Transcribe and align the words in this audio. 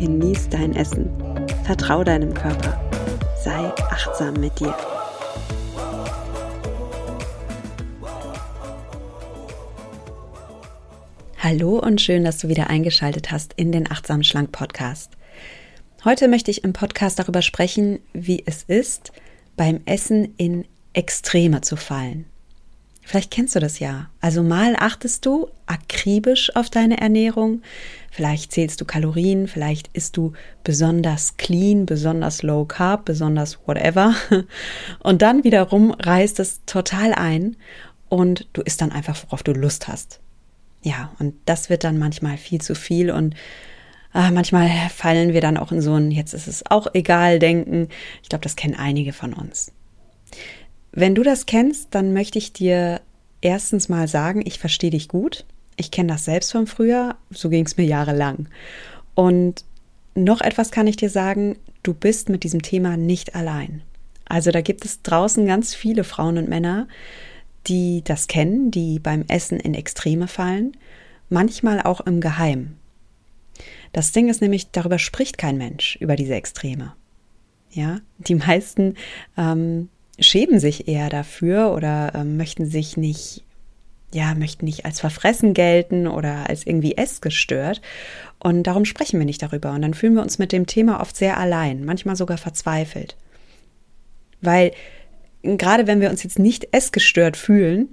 genieß 0.00 0.48
dein 0.48 0.74
Essen, 0.74 1.10
vertrau 1.64 2.02
deinem 2.02 2.32
Körper, 2.32 2.80
sei 3.44 3.70
achtsam 3.90 4.32
mit 4.32 4.58
dir. 4.58 4.74
Hallo 11.38 11.78
und 11.78 12.00
schön, 12.00 12.24
dass 12.24 12.38
du 12.38 12.48
wieder 12.48 12.70
eingeschaltet 12.70 13.30
hast 13.30 13.52
in 13.56 13.72
den 13.72 13.90
Achtsam 13.90 14.22
Schlank 14.22 14.52
Podcast. 14.52 15.18
Heute 16.02 16.28
möchte 16.28 16.50
ich 16.50 16.64
im 16.64 16.72
Podcast 16.72 17.18
darüber 17.18 17.42
sprechen, 17.42 17.98
wie 18.14 18.42
es 18.46 18.62
ist, 18.62 19.12
beim 19.58 19.82
Essen 19.84 20.32
in 20.38 20.64
Extreme 20.94 21.60
zu 21.60 21.76
fallen. 21.76 22.29
Vielleicht 23.10 23.32
kennst 23.32 23.56
du 23.56 23.58
das 23.58 23.80
ja. 23.80 24.08
Also 24.20 24.44
mal 24.44 24.76
achtest 24.78 25.26
du 25.26 25.48
akribisch 25.66 26.54
auf 26.54 26.70
deine 26.70 27.00
Ernährung, 27.00 27.60
vielleicht 28.12 28.52
zählst 28.52 28.80
du 28.80 28.84
Kalorien, 28.84 29.48
vielleicht 29.48 29.88
isst 29.94 30.16
du 30.16 30.34
besonders 30.62 31.36
clean, 31.36 31.86
besonders 31.86 32.44
low 32.44 32.66
carb, 32.66 33.06
besonders 33.06 33.58
whatever. 33.66 34.14
Und 35.00 35.22
dann 35.22 35.42
wiederum 35.42 35.90
reißt 35.90 36.38
es 36.38 36.64
total 36.66 37.12
ein 37.12 37.56
und 38.08 38.46
du 38.52 38.62
isst 38.62 38.80
dann 38.80 38.92
einfach, 38.92 39.20
worauf 39.24 39.42
du 39.42 39.54
Lust 39.54 39.88
hast. 39.88 40.20
Ja, 40.82 41.10
und 41.18 41.34
das 41.46 41.68
wird 41.68 41.82
dann 41.82 41.98
manchmal 41.98 42.36
viel 42.36 42.60
zu 42.60 42.76
viel 42.76 43.10
und 43.10 43.34
äh, 44.14 44.30
manchmal 44.30 44.68
fallen 44.94 45.32
wir 45.32 45.40
dann 45.40 45.56
auch 45.56 45.72
in 45.72 45.80
so 45.80 45.96
ein 45.96 46.12
jetzt 46.12 46.32
ist 46.32 46.46
es 46.46 46.64
auch 46.64 46.86
egal 46.94 47.40
denken. 47.40 47.88
Ich 48.22 48.28
glaube, 48.28 48.44
das 48.44 48.54
kennen 48.54 48.76
einige 48.76 49.12
von 49.12 49.32
uns. 49.32 49.72
Wenn 50.92 51.14
du 51.14 51.22
das 51.22 51.46
kennst, 51.46 51.88
dann 51.94 52.12
möchte 52.12 52.38
ich 52.38 52.52
dir 52.52 53.00
erstens 53.40 53.88
mal 53.88 54.08
sagen, 54.08 54.42
ich 54.44 54.58
verstehe 54.58 54.90
dich 54.90 55.08
gut. 55.08 55.44
Ich 55.76 55.90
kenne 55.90 56.12
das 56.12 56.24
selbst 56.24 56.52
von 56.52 56.66
früher, 56.66 57.16
so 57.30 57.48
ging 57.48 57.64
es 57.64 57.76
mir 57.76 57.86
jahrelang. 57.86 58.48
Und 59.14 59.64
noch 60.14 60.40
etwas 60.40 60.70
kann 60.70 60.86
ich 60.86 60.96
dir 60.96 61.10
sagen, 61.10 61.56
du 61.82 61.94
bist 61.94 62.28
mit 62.28 62.44
diesem 62.44 62.62
Thema 62.62 62.96
nicht 62.96 63.34
allein. 63.34 63.82
Also 64.26 64.50
da 64.50 64.60
gibt 64.60 64.84
es 64.84 65.02
draußen 65.02 65.46
ganz 65.46 65.74
viele 65.74 66.04
Frauen 66.04 66.38
und 66.38 66.48
Männer, 66.48 66.86
die 67.66 68.02
das 68.04 68.26
kennen, 68.26 68.70
die 68.70 68.98
beim 68.98 69.24
Essen 69.28 69.58
in 69.58 69.74
Extreme 69.74 70.28
fallen, 70.28 70.76
manchmal 71.28 71.82
auch 71.82 72.00
im 72.00 72.20
Geheim. 72.20 72.76
Das 73.92 74.12
Ding 74.12 74.28
ist 74.28 74.40
nämlich, 74.40 74.70
darüber 74.70 74.98
spricht 74.98 75.36
kein 75.38 75.58
Mensch, 75.58 75.96
über 76.00 76.16
diese 76.16 76.34
Extreme. 76.34 76.94
Ja, 77.70 77.98
die 78.18 78.34
meisten 78.34 78.96
ähm, 79.36 79.88
schämen 80.20 80.60
sich 80.60 80.88
eher 80.88 81.08
dafür 81.08 81.72
oder 81.72 82.14
äh, 82.14 82.24
möchten 82.24 82.66
sich 82.66 82.96
nicht, 82.96 83.42
ja, 84.12 84.34
möchten 84.34 84.64
nicht 84.64 84.84
als 84.84 85.00
verfressen 85.00 85.54
gelten 85.54 86.06
oder 86.06 86.48
als 86.48 86.66
irgendwie 86.66 86.96
essgestört. 86.96 87.80
Und 88.38 88.64
darum 88.64 88.84
sprechen 88.84 89.18
wir 89.18 89.26
nicht 89.26 89.42
darüber. 89.42 89.72
Und 89.72 89.82
dann 89.82 89.94
fühlen 89.94 90.14
wir 90.14 90.22
uns 90.22 90.38
mit 90.38 90.52
dem 90.52 90.66
Thema 90.66 91.00
oft 91.00 91.16
sehr 91.16 91.38
allein, 91.38 91.84
manchmal 91.84 92.16
sogar 92.16 92.38
verzweifelt. 92.38 93.16
Weil 94.40 94.72
gerade 95.42 95.86
wenn 95.86 96.00
wir 96.00 96.10
uns 96.10 96.22
jetzt 96.22 96.38
nicht 96.38 96.68
essgestört 96.72 97.36
fühlen, 97.36 97.88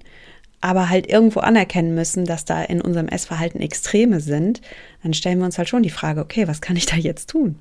aber 0.59 0.89
halt 0.89 1.07
irgendwo 1.07 1.39
anerkennen 1.39 1.93
müssen, 1.93 2.25
dass 2.25 2.45
da 2.45 2.63
in 2.63 2.81
unserem 2.81 3.07
Essverhalten 3.07 3.61
Extreme 3.61 4.19
sind, 4.19 4.61
dann 5.03 5.13
stellen 5.13 5.37
wir 5.37 5.45
uns 5.45 5.57
halt 5.57 5.69
schon 5.69 5.83
die 5.83 5.89
Frage, 5.89 6.21
okay, 6.21 6.47
was 6.47 6.61
kann 6.61 6.75
ich 6.75 6.87
da 6.87 6.95
jetzt 6.95 7.29
tun? 7.29 7.59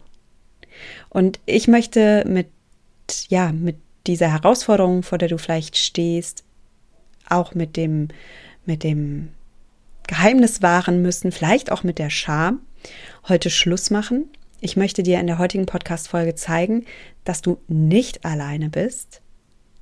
Und 1.09 1.41
ich 1.47 1.69
möchte 1.69 2.25
mit, 2.27 2.49
ja, 3.29 3.53
mit 3.53 3.77
dieser 4.07 4.31
Herausforderung, 4.31 5.03
vor 5.03 5.19
der 5.19 5.29
du 5.29 5.39
vielleicht 5.39 5.77
stehst, 5.77 6.45
auch 7.29 7.55
mit 7.55 7.77
dem, 7.77 8.09
mit 8.65 8.83
dem 8.83 9.31
Geheimnis 10.07 10.63
wahren 10.63 11.03
müssen, 11.03 11.33
vielleicht 11.33 11.73
auch 11.73 11.83
mit 11.83 11.99
der 11.99 12.11
Scham, 12.11 12.61
heute 13.29 13.51
Schluss 13.51 13.91
machen. 13.91 14.29
Ich 14.61 14.77
möchte 14.77 15.03
dir 15.03 15.21
in 15.21 15.27
der 15.27 15.39
heutigen 15.39 15.67
Podcast-Folge 15.67 16.35
zeigen, 16.35 16.87
dass 17.25 17.43
du 17.43 17.59
nicht 17.69 18.25
alleine 18.25 18.69
bist, 18.69 19.21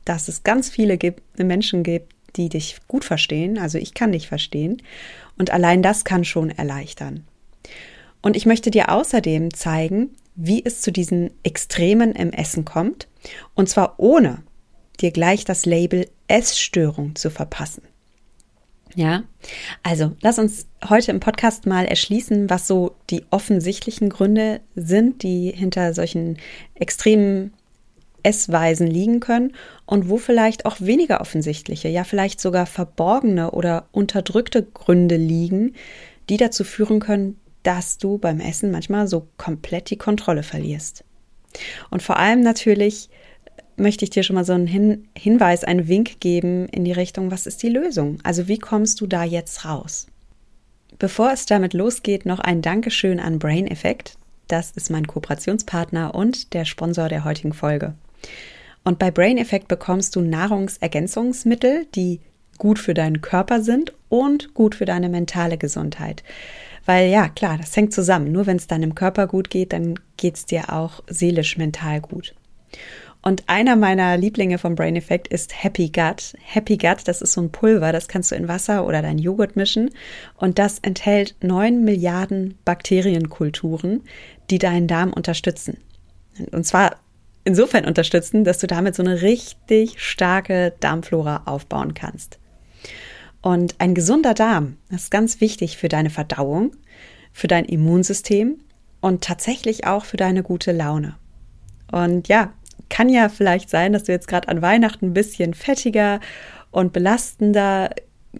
dass 0.05 0.29
es 0.29 0.43
ganz 0.43 0.69
viele 0.69 0.99
gibt, 0.99 1.23
Menschen 1.39 1.83
gibt, 1.83 2.13
die 2.37 2.49
dich 2.49 2.79
gut 2.89 3.05
verstehen. 3.05 3.59
Also 3.59 3.79
ich 3.79 3.95
kann 3.95 4.13
dich 4.13 4.29
verstehen. 4.29 4.83
Und 5.39 5.51
allein 5.51 5.83
das 5.83 6.05
kann 6.05 6.25
schon 6.25 6.51
erleichtern. 6.51 7.25
Und 8.23 8.37
ich 8.37 8.47
möchte 8.47 8.71
dir 8.71 8.91
außerdem 8.91 9.55
zeigen, 9.55 10.11
wie 10.35 10.65
es 10.65 10.81
zu 10.81 10.91
diesen 10.91 11.31
Extremen 11.43 12.13
im 12.13 12.31
Essen 12.33 12.65
kommt, 12.65 13.09
und 13.55 13.69
zwar 13.69 13.95
ohne 13.99 14.43
dir 15.01 15.11
gleich 15.11 15.45
das 15.45 15.67
Label 15.67 16.09
Essstörung 16.29 17.15
zu 17.17 17.31
verpassen. 17.31 17.83
Ja, 18.97 19.25
also 19.83 20.13
lass 20.21 20.39
uns 20.39 20.67
heute 20.89 21.11
im 21.11 21.19
Podcast 21.19 21.67
mal 21.67 21.85
erschließen, 21.85 22.49
was 22.49 22.69
so 22.69 22.95
die 23.11 23.25
offensichtlichen 23.31 24.09
Gründe 24.09 24.61
sind, 24.77 25.25
die 25.25 25.51
hinter 25.51 25.95
solchen 25.95 26.39
extremen 26.75 27.53
Essweisen 28.23 28.87
liegen 28.87 29.21
können 29.21 29.53
und 29.85 30.09
wo 30.09 30.17
vielleicht 30.17 30.65
auch 30.65 30.81
weniger 30.81 31.21
offensichtliche, 31.21 31.89
ja 31.89 32.05
vielleicht 32.05 32.41
sogar 32.41 32.67
verborgene 32.67 33.51
oder 33.51 33.89
unterdrückte 33.91 34.63
Gründe 34.63 35.17
liegen, 35.17 35.75
die 36.29 36.37
dazu 36.37 36.65
führen 36.65 37.01
können, 37.01 37.37
dass 37.65 37.99
du 37.99 38.19
beim 38.19 38.39
Essen 38.39 38.71
manchmal 38.71 39.09
so 39.09 39.27
komplett 39.37 39.91
die 39.91 39.99
Kontrolle 39.99 40.45
verlierst. 40.45 41.05
Und 41.91 42.03
vor 42.03 42.19
allem 42.19 42.41
natürlich 42.41 43.09
möchte 43.77 44.05
ich 44.05 44.11
dir 44.11 44.23
schon 44.23 44.37
mal 44.37 44.45
so 44.45 44.53
einen 44.53 44.67
Hin 44.67 45.09
Hinweis, 45.17 45.65
einen 45.65 45.89
Wink 45.89 46.21
geben 46.21 46.69
in 46.69 46.85
die 46.85 46.93
Richtung, 46.93 47.31
was 47.31 47.47
ist 47.47 47.63
die 47.63 47.69
Lösung? 47.69 48.19
Also 48.23 48.47
wie 48.47 48.59
kommst 48.59 49.01
du 49.01 49.07
da 49.07 49.25
jetzt 49.25 49.65
raus? 49.65 50.07
Bevor 50.99 51.33
es 51.33 51.47
damit 51.47 51.75
losgeht, 51.75 52.25
noch 52.25 52.39
ein 52.39 52.63
Dankeschön 52.63 53.19
an 53.19 53.41
Brain 53.41 53.67
Effect. 53.67 54.17
Das 54.47 54.71
ist 54.73 54.91
mein 54.91 55.07
Kooperationspartner 55.07 56.15
und 56.15 56.55
der 56.55 56.65
Sponsor 56.65 57.09
der 57.09 57.25
heutigen 57.25 57.53
Folge. 57.53 57.95
Und 58.85 58.99
bei 58.99 59.11
Brain 59.11 59.39
Effect 59.39 59.67
bekommst 59.67 60.15
du 60.15 60.21
Nahrungsergänzungsmittel, 60.21 61.87
die 61.95 62.21
gut 62.59 62.79
für 62.79 62.95
deinen 62.95 63.23
Körper 63.23 63.61
sind 63.63 63.93
und 64.09 64.55
gut 64.55 64.75
für 64.75 64.85
deine 64.85 65.09
mentale 65.09 65.59
Gesundheit. 65.59 66.23
Weil 66.87 67.11
ja, 67.11 67.29
klar, 67.29 67.59
das 67.59 67.77
hängt 67.77 67.93
zusammen. 67.93 68.33
Nur 68.33 68.47
wenn 68.47 68.57
es 68.57 68.67
deinem 68.67 68.95
Körper 68.95 69.27
gut 69.27 69.51
geht, 69.51 69.73
dann 69.73 69.99
geht 70.17 70.37
es 70.37 70.47
dir 70.47 70.73
auch 70.73 71.03
seelisch, 71.07 71.57
mental 71.57 72.01
gut. 72.01 72.35
Und 73.23 73.45
einer 73.47 73.75
meiner 73.75 74.19
Lieblinge 74.19 74.59
vom 74.59 74.75
Brain 74.75 74.97
Effect 74.97 75.29
ist 75.29 75.65
Happy 75.65 75.89
Gut. 75.89 76.35
Happy 76.43 76.77
Gut, 76.77 77.09
das 77.09 77.23
ist 77.23 77.33
so 77.33 77.41
ein 77.41 77.51
Pulver, 77.51 77.91
das 77.91 78.07
kannst 78.07 78.31
du 78.31 78.35
in 78.35 78.49
Wasser 78.49 78.87
oder 78.87 79.01
dein 79.01 79.17
Joghurt 79.17 79.57
mischen. 79.57 79.91
Und 80.37 80.59
das 80.59 80.79
enthält 80.81 81.35
neun 81.41 81.85
Milliarden 81.85 82.59
Bakterienkulturen, 82.67 84.03
die 84.51 84.59
deinen 84.59 84.89
Darm 84.89 85.11
unterstützen. 85.15 85.79
Und 86.53 86.67
zwar 86.67 86.97
insofern 87.45 87.87
unterstützen, 87.87 88.45
dass 88.45 88.59
du 88.59 88.67
damit 88.67 88.95
so 88.95 89.03
eine 89.03 89.23
richtig 89.23 90.03
starke 90.03 90.75
Darmflora 90.81 91.45
aufbauen 91.47 91.95
kannst. 91.95 92.39
Und 93.45 93.75
ein 93.79 93.95
gesunder 93.95 94.33
Darm 94.33 94.79
ist 94.89 95.11
ganz 95.11 95.43
wichtig 95.43 95.77
für 95.77 95.89
deine 95.89 96.09
Verdauung, 96.09 96.75
für 97.31 97.47
dein 97.47 97.67
Immunsystem 97.67 98.57
und 99.03 99.23
tatsächlich 99.23 99.87
auch 99.87 100.07
für 100.07 100.17
deine 100.17 100.43
gute 100.43 100.73
Laune. 100.73 101.17
Und 101.93 102.29
ja, 102.29 102.55
kann 102.89 103.11
ja 103.11 103.29
vielleicht 103.29 103.69
sein, 103.69 103.93
dass 103.93 104.05
du 104.05 104.13
jetzt 104.13 104.29
gerade 104.29 104.49
an 104.49 104.63
Weihnachten 104.63 105.09
ein 105.09 105.13
bisschen 105.13 105.53
fettiger 105.53 106.21
und 106.71 106.95
belastender 106.95 107.91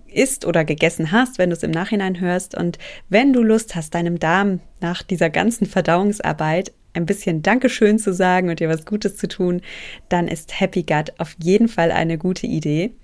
isst 0.07 0.47
oder 0.47 0.65
gegessen 0.65 1.13
hast, 1.13 1.37
wenn 1.37 1.51
du 1.51 1.57
es 1.57 1.63
im 1.63 1.71
Nachhinein 1.71 2.19
hörst. 2.19 2.57
Und 2.57 2.79
wenn 3.11 3.35
du 3.35 3.43
Lust 3.43 3.75
hast, 3.75 3.95
deinem 3.95 4.19
Darm 4.19 4.61
nach 4.81 5.03
dieser 5.03 5.29
ganzen 5.29 5.67
Verdauungsarbeit 5.67 6.73
ein 6.95 7.05
bisschen 7.05 7.43
Dankeschön 7.43 7.99
zu 7.99 8.15
sagen 8.15 8.49
und 8.49 8.59
dir 8.59 8.71
was 8.71 8.87
Gutes 8.87 9.19
zu 9.19 9.29
tun, 9.29 9.61
dann 10.09 10.29
ist 10.29 10.59
Happy 10.59 10.83
Gut 10.83 11.13
auf 11.19 11.37
jeden 11.43 11.69
Fall 11.69 11.91
eine 11.91 12.17
gute 12.17 12.47
Idee. 12.47 12.95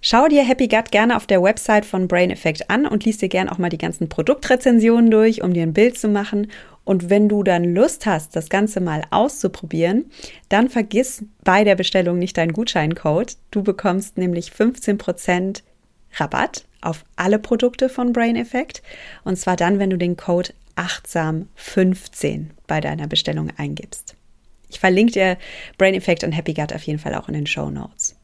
Schau 0.00 0.28
dir 0.28 0.44
Happy 0.44 0.68
Gut 0.68 0.90
gerne 0.90 1.16
auf 1.16 1.26
der 1.26 1.42
Website 1.42 1.86
von 1.86 2.08
Brain 2.08 2.30
Effect 2.30 2.70
an 2.70 2.86
und 2.86 3.04
liest 3.04 3.22
dir 3.22 3.28
gerne 3.28 3.50
auch 3.50 3.58
mal 3.58 3.70
die 3.70 3.78
ganzen 3.78 4.08
Produktrezensionen 4.08 5.10
durch, 5.10 5.42
um 5.42 5.54
dir 5.54 5.62
ein 5.62 5.72
Bild 5.72 5.98
zu 5.98 6.08
machen. 6.08 6.50
Und 6.84 7.08
wenn 7.08 7.28
du 7.28 7.42
dann 7.42 7.74
Lust 7.74 8.04
hast, 8.04 8.36
das 8.36 8.50
Ganze 8.50 8.80
mal 8.80 9.04
auszuprobieren, 9.10 10.10
dann 10.50 10.68
vergiss 10.68 11.24
bei 11.42 11.64
der 11.64 11.76
Bestellung 11.76 12.18
nicht 12.18 12.36
deinen 12.36 12.52
Gutscheincode. 12.52 13.36
Du 13.50 13.62
bekommst 13.62 14.18
nämlich 14.18 14.50
15% 14.50 15.62
Rabatt 16.16 16.64
auf 16.82 17.04
alle 17.16 17.38
Produkte 17.38 17.88
von 17.88 18.12
Brain 18.12 18.36
Effect. 18.36 18.82
Und 19.24 19.36
zwar 19.36 19.56
dann, 19.56 19.78
wenn 19.78 19.90
du 19.90 19.96
den 19.96 20.16
Code 20.16 20.52
achtsam15 20.76 22.46
bei 22.66 22.80
deiner 22.80 23.06
Bestellung 23.06 23.50
eingibst. 23.56 24.16
Ich 24.68 24.80
verlinke 24.80 25.12
dir 25.12 25.38
Brain 25.78 25.94
Effect 25.94 26.24
und 26.24 26.32
Happy 26.32 26.52
Gut 26.52 26.74
auf 26.74 26.82
jeden 26.82 26.98
Fall 26.98 27.14
auch 27.14 27.28
in 27.28 27.34
den 27.34 27.46
Show 27.46 27.70
Notes. 27.70 28.16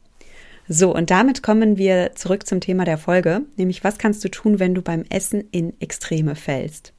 So, 0.72 0.94
und 0.94 1.10
damit 1.10 1.42
kommen 1.42 1.78
wir 1.78 2.12
zurück 2.14 2.46
zum 2.46 2.60
Thema 2.60 2.84
der 2.84 2.96
Folge, 2.96 3.40
nämlich 3.56 3.82
was 3.82 3.98
kannst 3.98 4.22
du 4.22 4.28
tun, 4.28 4.60
wenn 4.60 4.72
du 4.72 4.82
beim 4.82 5.04
Essen 5.10 5.42
in 5.50 5.74
Extreme 5.80 6.36
fällst? 6.36 6.92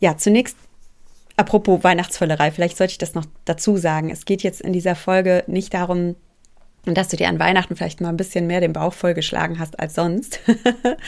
Ja, 0.00 0.16
zunächst 0.16 0.56
apropos 1.36 1.84
Weihnachtsvöllerei, 1.84 2.50
vielleicht 2.50 2.76
sollte 2.76 2.90
ich 2.90 2.98
das 2.98 3.14
noch 3.14 3.26
dazu 3.44 3.76
sagen. 3.76 4.10
Es 4.10 4.24
geht 4.24 4.42
jetzt 4.42 4.60
in 4.60 4.72
dieser 4.72 4.96
Folge 4.96 5.44
nicht 5.46 5.72
darum, 5.72 6.16
dass 6.84 7.06
du 7.06 7.16
dir 7.16 7.28
an 7.28 7.38
Weihnachten 7.38 7.76
vielleicht 7.76 8.00
mal 8.00 8.08
ein 8.08 8.16
bisschen 8.16 8.48
mehr 8.48 8.60
den 8.60 8.72
Bauch 8.72 8.92
vollgeschlagen 8.92 9.60
hast 9.60 9.78
als 9.78 9.94
sonst, 9.94 10.40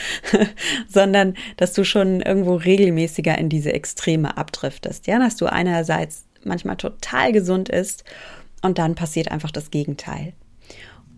sondern 0.87 1.33
dass 1.57 1.73
du 1.73 1.83
schon 1.83 2.21
irgendwo 2.21 2.55
regelmäßiger 2.55 3.37
in 3.37 3.49
diese 3.49 3.73
Extreme 3.73 4.37
abdriftest. 4.37 5.05
Ja, 5.05 5.19
dass 5.19 5.35
du 5.35 5.47
einerseits 5.47 6.27
manchmal 6.45 6.77
total 6.77 7.33
gesund 7.33 7.67
ist 7.67 8.05
und 8.61 8.77
dann 8.77 8.95
passiert 8.95 9.31
einfach 9.31 9.51
das 9.51 9.69
Gegenteil. 9.69 10.31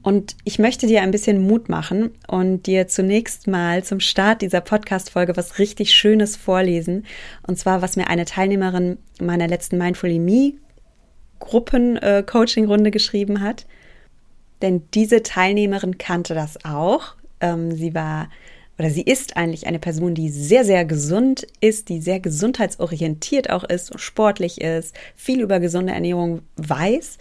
Und 0.03 0.35
ich 0.43 0.59
möchte 0.59 0.87
dir 0.87 1.01
ein 1.01 1.11
bisschen 1.11 1.45
Mut 1.45 1.69
machen 1.69 2.11
und 2.27 2.65
dir 2.65 2.87
zunächst 2.87 3.47
mal 3.47 3.83
zum 3.83 3.99
Start 3.99 4.41
dieser 4.41 4.61
Podcast-Folge 4.61 5.35
was 5.35 5.59
richtig 5.59 5.93
Schönes 5.93 6.35
vorlesen. 6.35 7.05
Und 7.45 7.57
zwar, 7.57 7.81
was 7.81 7.95
mir 7.95 8.07
eine 8.07 8.25
Teilnehmerin 8.25 8.97
meiner 9.19 9.47
letzten 9.47 9.77
Mindfully 9.77 10.19
Me 10.19 10.53
Gruppen-Coaching-Runde 11.39 12.91
geschrieben 12.91 13.41
hat. 13.41 13.65
Denn 14.61 14.83
diese 14.93 15.23
Teilnehmerin 15.23 15.97
kannte 15.97 16.33
das 16.33 16.63
auch. 16.63 17.15
Ähm, 17.41 17.71
sie 17.71 17.93
war 17.93 18.29
oder 18.79 18.91
sie 18.91 19.01
ist 19.01 19.37
eigentlich 19.37 19.65
eine 19.65 19.79
Person, 19.79 20.13
die 20.13 20.29
sehr, 20.29 20.63
sehr 20.63 20.85
gesund 20.85 21.47
ist, 21.61 21.89
die 21.89 21.99
sehr 21.99 22.19
gesundheitsorientiert 22.19 23.49
auch 23.49 23.63
ist, 23.63 23.99
sportlich 23.99 24.61
ist, 24.61 24.95
viel 25.15 25.41
über 25.41 25.59
gesunde 25.59 25.93
Ernährung 25.93 26.41
weiß 26.57 27.17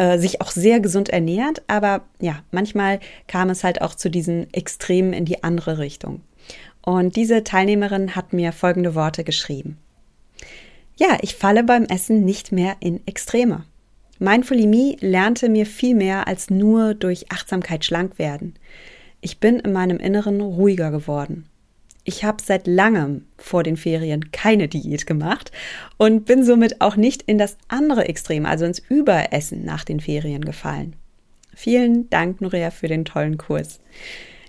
äh, 0.00 0.18
sich 0.18 0.40
auch 0.40 0.50
sehr 0.50 0.80
gesund 0.80 1.10
ernährt, 1.10 1.60
aber 1.66 2.06
ja, 2.20 2.42
manchmal 2.52 3.00
kam 3.28 3.50
es 3.50 3.62
halt 3.62 3.82
auch 3.82 3.94
zu 3.94 4.08
diesen 4.08 4.50
Extremen 4.54 5.12
in 5.12 5.26
die 5.26 5.44
andere 5.44 5.76
Richtung. 5.76 6.22
Und 6.80 7.16
diese 7.16 7.44
Teilnehmerin 7.44 8.16
hat 8.16 8.32
mir 8.32 8.52
folgende 8.52 8.94
Worte 8.94 9.24
geschrieben. 9.24 9.76
Ja, 10.96 11.18
ich 11.20 11.34
falle 11.34 11.64
beim 11.64 11.84
Essen 11.84 12.24
nicht 12.24 12.50
mehr 12.50 12.76
in 12.80 13.06
Extreme. 13.06 13.64
Mindfully 14.18 14.96
lernte 15.00 15.50
mir 15.50 15.66
viel 15.66 15.94
mehr 15.94 16.26
als 16.26 16.48
nur 16.48 16.94
durch 16.94 17.30
Achtsamkeit 17.30 17.84
schlank 17.84 18.18
werden. 18.18 18.54
Ich 19.20 19.38
bin 19.38 19.58
in 19.58 19.72
meinem 19.72 19.98
Inneren 19.98 20.40
ruhiger 20.40 20.90
geworden. 20.90 21.44
Ich 22.04 22.24
habe 22.24 22.42
seit 22.42 22.66
langem 22.66 23.26
vor 23.36 23.62
den 23.62 23.76
Ferien 23.76 24.32
keine 24.32 24.68
Diät 24.68 25.06
gemacht 25.06 25.52
und 25.98 26.24
bin 26.24 26.44
somit 26.44 26.80
auch 26.80 26.96
nicht 26.96 27.22
in 27.22 27.38
das 27.38 27.58
andere 27.68 28.08
Extrem, 28.08 28.46
also 28.46 28.64
ins 28.64 28.78
Überessen 28.78 29.64
nach 29.64 29.84
den 29.84 30.00
Ferien 30.00 30.44
gefallen. 30.44 30.96
Vielen 31.54 32.08
Dank, 32.08 32.40
Nuria, 32.40 32.70
für 32.70 32.88
den 32.88 33.04
tollen 33.04 33.36
Kurs. 33.36 33.80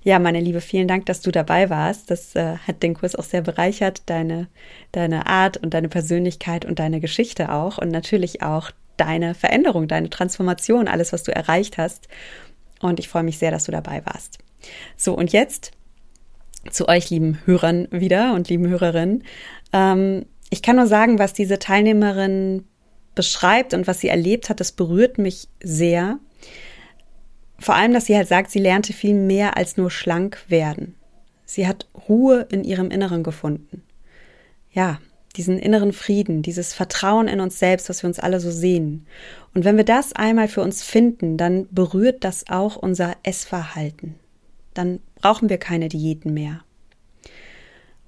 Ja, 0.03 0.17
meine 0.17 0.39
Liebe, 0.39 0.61
vielen 0.61 0.87
Dank, 0.87 1.05
dass 1.05 1.21
du 1.21 1.31
dabei 1.31 1.69
warst. 1.69 2.09
Das 2.09 2.35
äh, 2.35 2.57
hat 2.57 2.81
den 2.81 2.95
Kurs 2.95 3.15
auch 3.15 3.23
sehr 3.23 3.41
bereichert, 3.41 4.03
deine, 4.07 4.47
deine 4.91 5.27
Art 5.27 5.57
und 5.57 5.73
deine 5.73 5.89
Persönlichkeit 5.89 6.65
und 6.65 6.79
deine 6.79 6.99
Geschichte 6.99 7.51
auch 7.51 7.77
und 7.77 7.89
natürlich 7.89 8.41
auch 8.41 8.71
deine 8.97 9.35
Veränderung, 9.35 9.87
deine 9.87 10.09
Transformation, 10.09 10.87
alles, 10.87 11.13
was 11.13 11.23
du 11.23 11.33
erreicht 11.33 11.77
hast. 11.77 12.07
Und 12.79 12.99
ich 12.99 13.09
freue 13.09 13.23
mich 13.23 13.37
sehr, 13.37 13.51
dass 13.51 13.65
du 13.65 13.71
dabei 13.71 14.03
warst. 14.05 14.39
So, 14.97 15.13
und 15.13 15.33
jetzt 15.33 15.71
zu 16.69 16.87
euch 16.87 17.09
lieben 17.09 17.39
Hörern 17.45 17.87
wieder 17.91 18.33
und 18.33 18.49
lieben 18.49 18.67
Hörerinnen. 18.67 19.23
Ähm, 19.73 20.25
ich 20.49 20.61
kann 20.61 20.75
nur 20.75 20.87
sagen, 20.87 21.17
was 21.17 21.33
diese 21.33 21.59
Teilnehmerin 21.59 22.65
beschreibt 23.15 23.73
und 23.73 23.87
was 23.87 23.99
sie 23.99 24.09
erlebt 24.09 24.49
hat, 24.49 24.59
das 24.59 24.71
berührt 24.71 25.17
mich 25.17 25.47
sehr. 25.61 26.19
Vor 27.57 27.75
allem, 27.75 27.93
dass 27.93 28.05
sie 28.05 28.15
halt 28.15 28.27
sagt, 28.27 28.51
sie 28.51 28.59
lernte 28.59 28.93
viel 28.93 29.13
mehr 29.13 29.57
als 29.57 29.77
nur 29.77 29.91
schlank 29.91 30.43
werden. 30.47 30.95
Sie 31.45 31.67
hat 31.67 31.87
Ruhe 32.07 32.47
in 32.49 32.63
ihrem 32.63 32.91
Inneren 32.91 33.23
gefunden. 33.23 33.83
Ja, 34.71 34.99
diesen 35.35 35.59
inneren 35.59 35.93
Frieden, 35.93 36.41
dieses 36.41 36.73
Vertrauen 36.73 37.27
in 37.27 37.39
uns 37.39 37.59
selbst, 37.59 37.89
was 37.89 38.03
wir 38.03 38.07
uns 38.07 38.19
alle 38.19 38.39
so 38.39 38.51
sehen. 38.51 39.05
Und 39.53 39.65
wenn 39.65 39.77
wir 39.77 39.83
das 39.83 40.13
einmal 40.13 40.47
für 40.47 40.61
uns 40.61 40.83
finden, 40.83 41.37
dann 41.37 41.67
berührt 41.71 42.23
das 42.23 42.45
auch 42.49 42.75
unser 42.75 43.15
Essverhalten. 43.23 44.15
Dann 44.73 44.99
brauchen 45.21 45.49
wir 45.49 45.57
keine 45.57 45.89
Diäten 45.89 46.33
mehr. 46.33 46.61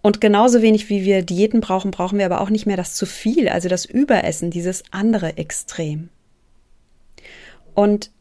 Und 0.02 0.20
genauso 0.20 0.62
wenig 0.62 0.90
wie 0.90 1.06
wir 1.06 1.22
Diäten 1.22 1.62
brauchen, 1.62 1.92
brauchen 1.92 2.20
wir 2.20 2.26
aber 2.26 2.42
auch 2.42 2.50
nicht 2.50 2.66
mehr 2.66 2.76
das 2.76 2.94
zu 2.96 3.06
viel, 3.06 3.48
also 3.48 3.70
das 3.70 3.86
Überessen, 3.86 4.52
dieses 4.52 4.84
andere 4.92 5.38
Extrem. 5.38 6.10
Und 7.74 8.12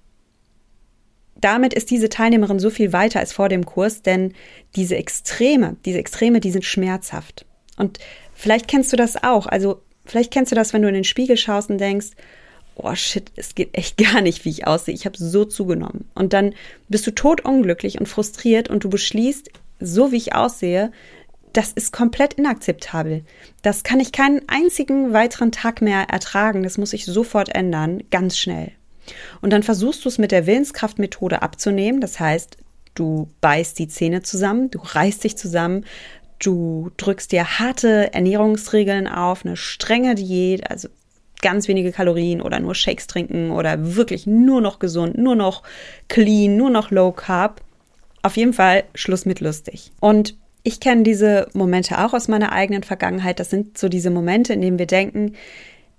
damit 1.34 1.74
ist 1.74 1.90
diese 1.90 2.08
Teilnehmerin 2.08 2.60
so 2.60 2.70
viel 2.70 2.92
weiter 2.92 3.18
als 3.18 3.32
vor 3.32 3.48
dem 3.48 3.66
Kurs, 3.66 4.02
denn 4.02 4.32
diese 4.76 4.96
Extreme, 4.96 5.76
diese 5.84 5.98
Extreme, 5.98 6.38
die 6.38 6.52
sind 6.52 6.64
schmerzhaft. 6.64 7.46
Und 7.76 7.98
vielleicht 8.32 8.68
kennst 8.68 8.92
du 8.92 8.96
das 8.96 9.22
auch. 9.22 9.46
Also 9.46 9.82
vielleicht 10.04 10.30
kennst 10.32 10.52
du 10.52 10.56
das, 10.56 10.72
wenn 10.72 10.82
du 10.82 10.88
in 10.88 10.94
den 10.94 11.04
Spiegel 11.04 11.36
schaust 11.36 11.68
und 11.68 11.78
denkst, 11.78 12.10
oh 12.76 12.94
shit, 12.94 13.30
es 13.36 13.54
geht 13.54 13.76
echt 13.76 13.96
gar 14.12 14.20
nicht, 14.20 14.44
wie 14.44 14.50
ich 14.50 14.66
aussehe. 14.66 14.94
Ich 14.94 15.06
habe 15.06 15.16
so 15.16 15.44
zugenommen. 15.44 16.08
Und 16.14 16.32
dann 16.32 16.54
bist 16.88 17.06
du 17.06 17.10
totunglücklich 17.10 17.98
und 17.98 18.06
frustriert 18.06 18.68
und 18.68 18.84
du 18.84 18.90
beschließt, 18.90 19.50
so 19.80 20.12
wie 20.12 20.16
ich 20.16 20.34
aussehe, 20.34 20.92
das 21.52 21.72
ist 21.72 21.92
komplett 21.92 22.34
inakzeptabel. 22.34 23.24
Das 23.60 23.82
kann 23.82 24.00
ich 24.00 24.12
keinen 24.12 24.48
einzigen 24.48 25.12
weiteren 25.12 25.52
Tag 25.52 25.82
mehr 25.82 26.06
ertragen. 26.08 26.62
Das 26.62 26.78
muss 26.78 26.92
ich 26.92 27.04
sofort 27.04 27.54
ändern, 27.54 28.02
ganz 28.10 28.38
schnell. 28.38 28.72
Und 29.40 29.50
dann 29.50 29.62
versuchst 29.62 30.04
du 30.04 30.08
es 30.08 30.18
mit 30.18 30.32
der 30.32 30.46
Willenskraftmethode 30.46 31.42
abzunehmen. 31.42 32.00
Das 32.00 32.20
heißt, 32.20 32.56
du 32.94 33.28
beißt 33.40 33.78
die 33.78 33.88
Zähne 33.88 34.22
zusammen, 34.22 34.70
du 34.70 34.78
reißt 34.82 35.24
dich 35.24 35.36
zusammen, 35.36 35.84
du 36.38 36.90
drückst 36.96 37.32
dir 37.32 37.58
harte 37.58 38.12
Ernährungsregeln 38.14 39.06
auf, 39.06 39.44
eine 39.44 39.56
strenge 39.56 40.14
Diät, 40.14 40.70
also 40.70 40.88
ganz 41.42 41.68
wenige 41.68 41.92
Kalorien 41.92 42.40
oder 42.40 42.58
nur 42.60 42.74
Shakes 42.74 43.06
trinken 43.06 43.50
oder 43.50 43.94
wirklich 43.96 44.26
nur 44.26 44.60
noch 44.60 44.78
gesund, 44.78 45.18
nur 45.18 45.36
noch 45.36 45.62
clean, 46.08 46.56
nur 46.56 46.70
noch 46.70 46.90
low 46.90 47.12
carb. 47.12 47.60
Auf 48.22 48.36
jeden 48.36 48.54
Fall 48.54 48.84
Schluss 48.94 49.26
mit 49.26 49.40
lustig. 49.40 49.90
Und 50.00 50.36
ich 50.62 50.80
kenne 50.80 51.02
diese 51.02 51.48
Momente 51.52 52.04
auch 52.04 52.14
aus 52.14 52.28
meiner 52.28 52.52
eigenen 52.52 52.84
Vergangenheit. 52.84 53.40
Das 53.40 53.50
sind 53.50 53.76
so 53.76 53.88
diese 53.88 54.10
Momente, 54.10 54.52
in 54.52 54.60
denen 54.60 54.78
wir 54.78 54.86
denken, 54.86 55.34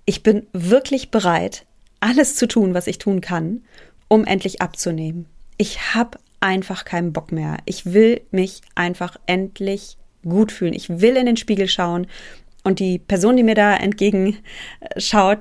ich 0.06 0.22
bin 0.22 0.46
wirklich 0.52 1.10
bereit, 1.10 1.66
alles 2.00 2.36
zu 2.36 2.48
tun, 2.48 2.74
was 2.74 2.86
ich 2.86 2.98
tun 2.98 3.20
kann, 3.20 3.62
um 4.08 4.24
endlich 4.24 4.62
abzunehmen. 4.62 5.26
Ich 5.56 5.94
habe 5.94 6.18
einfach 6.40 6.84
keinen 6.84 7.12
Bock 7.12 7.32
mehr. 7.32 7.58
Ich 7.64 7.92
will 7.92 8.20
mich 8.30 8.60
einfach 8.74 9.16
endlich 9.26 9.96
gut 10.24 10.52
fühlen. 10.52 10.74
Ich 10.74 10.88
will 11.00 11.16
in 11.16 11.26
den 11.26 11.36
Spiegel 11.36 11.68
schauen 11.68 12.06
und 12.64 12.80
die 12.80 12.98
Person, 12.98 13.36
die 13.36 13.42
mir 13.42 13.54
da 13.54 13.76
entgegenschaut, 13.76 15.38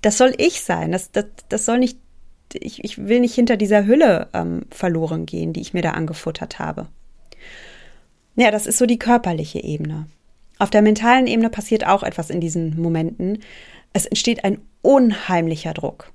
das 0.00 0.16
soll 0.16 0.32
ich 0.38 0.62
sein. 0.62 0.92
Das, 0.92 1.10
das, 1.10 1.26
das 1.48 1.64
soll 1.64 1.78
nicht, 1.78 1.98
ich, 2.54 2.84
ich 2.84 3.06
will 3.06 3.20
nicht 3.20 3.34
hinter 3.34 3.56
dieser 3.56 3.84
Hülle 3.84 4.28
ähm, 4.32 4.66
verloren 4.70 5.26
gehen, 5.26 5.52
die 5.52 5.60
ich 5.60 5.74
mir 5.74 5.82
da 5.82 5.90
angefuttert 5.90 6.60
habe. 6.60 6.86
Ja, 8.36 8.50
das 8.50 8.66
ist 8.66 8.78
so 8.78 8.86
die 8.86 8.98
körperliche 8.98 9.62
Ebene. 9.62 10.06
Auf 10.58 10.70
der 10.70 10.82
mentalen 10.82 11.26
Ebene 11.26 11.50
passiert 11.50 11.86
auch 11.86 12.04
etwas 12.04 12.30
in 12.30 12.40
diesen 12.40 12.80
Momenten. 12.80 13.40
Es 13.92 14.06
entsteht 14.06 14.44
ein 14.44 14.60
unheimlicher 14.82 15.74
Druck. 15.74 16.12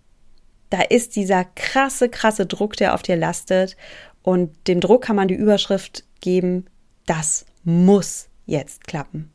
Da 0.69 0.81
ist 0.81 1.15
dieser 1.15 1.43
krasse, 1.43 2.09
krasse 2.09 2.45
Druck, 2.45 2.77
der 2.77 2.93
auf 2.93 3.01
dir 3.01 3.17
lastet. 3.17 3.75
Und 4.21 4.67
dem 4.67 4.79
Druck 4.79 5.03
kann 5.03 5.15
man 5.15 5.27
die 5.27 5.35
Überschrift 5.35 6.05
geben, 6.21 6.65
das 7.05 7.45
muss 7.63 8.29
jetzt 8.45 8.87
klappen 8.87 9.31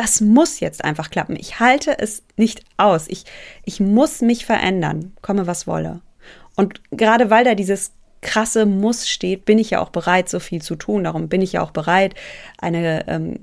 das 0.00 0.22
muss 0.22 0.60
jetzt 0.60 0.82
einfach 0.82 1.10
klappen. 1.10 1.36
Ich 1.36 1.60
halte 1.60 1.98
es 1.98 2.22
nicht 2.36 2.62
aus. 2.78 3.06
Ich, 3.08 3.24
ich 3.66 3.80
muss 3.80 4.22
mich 4.22 4.46
verändern, 4.46 5.12
komme 5.20 5.46
was 5.46 5.66
wolle. 5.66 6.00
Und 6.56 6.80
gerade 6.90 7.28
weil 7.28 7.44
da 7.44 7.54
dieses 7.54 7.92
krasse 8.22 8.64
Muss 8.64 9.10
steht, 9.10 9.44
bin 9.44 9.58
ich 9.58 9.68
ja 9.68 9.80
auch 9.82 9.90
bereit, 9.90 10.30
so 10.30 10.40
viel 10.40 10.62
zu 10.62 10.74
tun. 10.74 11.04
Darum 11.04 11.28
bin 11.28 11.42
ich 11.42 11.52
ja 11.52 11.60
auch 11.60 11.72
bereit, 11.72 12.14
eine 12.56 13.06
ähm, 13.08 13.40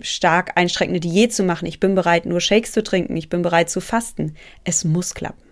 stark 0.00 0.52
einschränkende 0.54 1.00
Diät 1.00 1.34
zu 1.34 1.42
machen. 1.42 1.66
Ich 1.66 1.80
bin 1.80 1.96
bereit, 1.96 2.26
nur 2.26 2.40
Shakes 2.40 2.70
zu 2.70 2.84
trinken. 2.84 3.16
Ich 3.16 3.28
bin 3.28 3.42
bereit 3.42 3.68
zu 3.68 3.80
fasten. 3.80 4.36
Es 4.62 4.84
muss 4.84 5.14
klappen. 5.14 5.42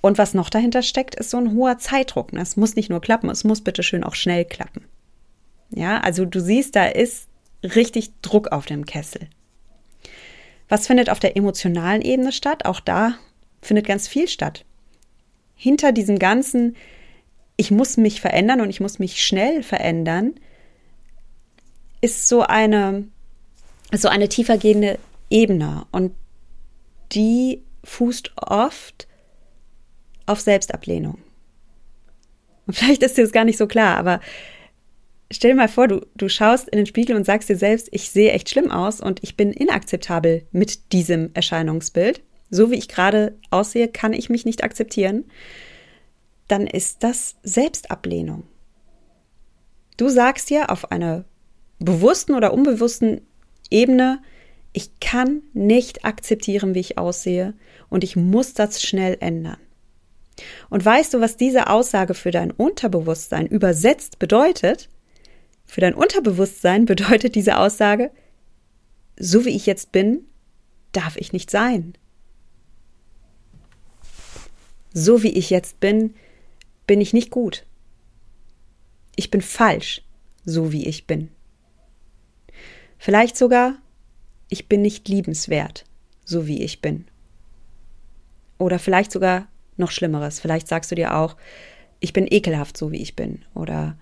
Und 0.00 0.18
was 0.18 0.34
noch 0.34 0.50
dahinter 0.50 0.82
steckt, 0.82 1.14
ist 1.14 1.30
so 1.30 1.36
ein 1.36 1.52
hoher 1.52 1.78
Zeitdruck. 1.78 2.32
Es 2.32 2.56
muss 2.56 2.74
nicht 2.74 2.90
nur 2.90 3.00
klappen, 3.00 3.30
es 3.30 3.44
muss 3.44 3.60
bitte 3.62 3.84
schön 3.84 4.02
auch 4.02 4.16
schnell 4.16 4.44
klappen. 4.44 4.84
Ja, 5.70 6.00
also 6.00 6.24
du 6.24 6.40
siehst, 6.40 6.74
da 6.74 6.86
ist 6.86 7.28
richtig 7.62 8.10
Druck 8.22 8.48
auf 8.48 8.66
dem 8.66 8.86
Kessel. 8.86 9.28
Was 10.68 10.86
findet 10.86 11.10
auf 11.10 11.20
der 11.20 11.36
emotionalen 11.36 12.02
Ebene 12.02 12.32
statt? 12.32 12.64
Auch 12.64 12.80
da 12.80 13.14
findet 13.62 13.86
ganz 13.86 14.06
viel 14.06 14.28
statt. 14.28 14.64
Hinter 15.56 15.92
diesem 15.92 16.18
ganzen, 16.18 16.76
ich 17.56 17.70
muss 17.70 17.96
mich 17.96 18.20
verändern 18.20 18.60
und 18.60 18.70
ich 18.70 18.80
muss 18.80 18.98
mich 18.98 19.24
schnell 19.24 19.62
verändern, 19.62 20.34
ist 22.00 22.28
so 22.28 22.42
eine, 22.42 23.08
so 23.92 24.08
eine 24.08 24.28
tiefergehende 24.28 24.98
Ebene 25.30 25.86
und 25.90 26.12
die 27.12 27.62
fußt 27.82 28.32
oft 28.36 29.08
auf 30.26 30.40
Selbstablehnung. 30.40 31.18
Und 32.66 32.74
vielleicht 32.74 33.02
ist 33.02 33.16
dir 33.16 33.22
das 33.22 33.32
gar 33.32 33.44
nicht 33.44 33.56
so 33.56 33.66
klar, 33.66 33.96
aber 33.96 34.20
stell 35.30 35.52
dir 35.52 35.56
mal 35.56 35.68
vor, 35.68 35.88
du, 35.88 36.06
du 36.14 36.28
schaust 36.28 36.68
in 36.68 36.78
den 36.78 36.86
Spiegel 36.86 37.16
und 37.16 37.24
sagst 37.24 37.48
dir 37.48 37.56
selbst, 37.56 37.88
ich 37.92 38.10
sehe 38.10 38.32
echt 38.32 38.48
schlimm 38.48 38.70
aus 38.70 39.00
und 39.00 39.22
ich 39.22 39.36
bin 39.36 39.52
inakzeptabel 39.52 40.46
mit 40.52 40.92
diesem 40.92 41.30
Erscheinungsbild. 41.34 42.22
So 42.50 42.70
wie 42.70 42.76
ich 42.76 42.88
gerade 42.88 43.36
aussehe, 43.50 43.88
kann 43.88 44.12
ich 44.12 44.30
mich 44.30 44.44
nicht 44.44 44.64
akzeptieren. 44.64 45.24
Dann 46.48 46.66
ist 46.66 47.02
das 47.02 47.36
Selbstablehnung. 47.42 48.44
Du 49.98 50.08
sagst 50.08 50.48
dir 50.48 50.70
auf 50.70 50.90
einer 50.90 51.24
bewussten 51.78 52.34
oder 52.34 52.54
unbewussten 52.54 53.20
Ebene, 53.70 54.22
ich 54.72 55.00
kann 55.00 55.42
nicht 55.52 56.04
akzeptieren, 56.04 56.74
wie 56.74 56.80
ich 56.80 56.98
aussehe 56.98 57.54
und 57.88 58.04
ich 58.04 58.16
muss 58.16 58.54
das 58.54 58.82
schnell 58.82 59.16
ändern. 59.20 59.58
Und 60.70 60.84
weißt 60.84 61.14
du, 61.14 61.20
was 61.20 61.36
diese 61.36 61.68
Aussage 61.68 62.14
für 62.14 62.30
dein 62.30 62.50
Unterbewusstsein 62.50 63.46
übersetzt 63.46 64.18
bedeutet? 64.18 64.88
Für 65.68 65.82
dein 65.82 65.94
Unterbewusstsein 65.94 66.86
bedeutet 66.86 67.34
diese 67.34 67.58
Aussage, 67.58 68.10
so 69.16 69.44
wie 69.44 69.54
ich 69.54 69.66
jetzt 69.66 69.92
bin, 69.92 70.22
darf 70.92 71.16
ich 71.16 71.32
nicht 71.32 71.50
sein. 71.50 71.92
So 74.94 75.22
wie 75.22 75.32
ich 75.32 75.50
jetzt 75.50 75.78
bin, 75.78 76.14
bin 76.86 77.00
ich 77.02 77.12
nicht 77.12 77.30
gut. 77.30 77.66
Ich 79.14 79.30
bin 79.30 79.42
falsch, 79.42 80.02
so 80.44 80.72
wie 80.72 80.86
ich 80.86 81.06
bin. 81.06 81.28
Vielleicht 82.96 83.36
sogar, 83.36 83.76
ich 84.48 84.68
bin 84.68 84.80
nicht 84.80 85.06
liebenswert, 85.06 85.84
so 86.24 86.46
wie 86.46 86.62
ich 86.62 86.80
bin. 86.80 87.06
Oder 88.56 88.78
vielleicht 88.78 89.12
sogar 89.12 89.48
noch 89.76 89.90
Schlimmeres. 89.90 90.40
Vielleicht 90.40 90.66
sagst 90.66 90.90
du 90.90 90.94
dir 90.94 91.14
auch, 91.14 91.36
ich 92.00 92.14
bin 92.14 92.26
ekelhaft, 92.28 92.78
so 92.78 92.90
wie 92.90 93.02
ich 93.02 93.14
bin. 93.14 93.44
Oder 93.54 93.98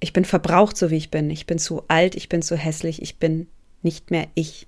ich 0.00 0.12
bin 0.12 0.24
verbraucht, 0.24 0.76
so 0.76 0.90
wie 0.90 0.96
ich 0.96 1.10
bin. 1.10 1.30
Ich 1.30 1.46
bin 1.46 1.58
zu 1.58 1.84
alt, 1.88 2.14
ich 2.14 2.28
bin 2.28 2.42
zu 2.42 2.56
hässlich, 2.56 3.02
ich 3.02 3.18
bin 3.18 3.46
nicht 3.82 4.10
mehr 4.10 4.26
ich. 4.34 4.66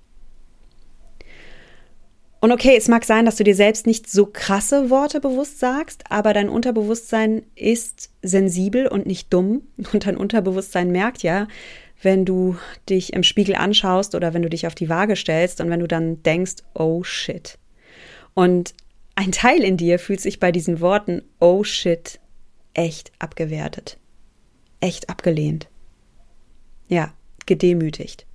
Und 2.39 2.51
okay, 2.51 2.75
es 2.75 2.89
mag 2.89 3.05
sein, 3.05 3.25
dass 3.25 3.37
du 3.37 3.45
dir 3.45 3.55
selbst 3.55 3.87
nicht 3.87 4.09
so 4.09 4.25
krasse 4.25 4.89
Worte 4.89 5.21
bewusst 5.21 5.59
sagst, 5.59 6.03
aber 6.09 6.33
dein 6.33 6.49
Unterbewusstsein 6.49 7.43
ist 7.55 8.09
sensibel 8.21 8.85
und 8.85 9.05
nicht 9.05 9.33
dumm. 9.33 9.61
Und 9.93 10.05
dein 10.05 10.17
Unterbewusstsein 10.17 10.91
merkt 10.91 11.23
ja, 11.23 11.47
wenn 12.01 12.25
du 12.25 12.57
dich 12.89 13.13
im 13.13 13.23
Spiegel 13.23 13.55
anschaust 13.55 14.13
oder 14.13 14.33
wenn 14.33 14.41
du 14.41 14.49
dich 14.49 14.67
auf 14.67 14.75
die 14.75 14.89
Waage 14.89 15.15
stellst 15.15 15.61
und 15.61 15.69
wenn 15.69 15.79
du 15.79 15.87
dann 15.87 16.21
denkst, 16.23 16.55
oh 16.73 17.03
shit. 17.03 17.57
Und 18.33 18.73
ein 19.15 19.31
Teil 19.31 19.63
in 19.63 19.77
dir 19.77 19.97
fühlt 19.97 20.19
sich 20.19 20.39
bei 20.41 20.51
diesen 20.51 20.81
Worten 20.81 21.21
oh 21.39 21.63
shit 21.63 22.19
echt 22.73 23.13
abgewertet, 23.19 23.97
echt 24.83 25.09
abgelehnt. 25.09 25.69
Ja, 26.89 27.13
gedemütigt. 27.45 28.27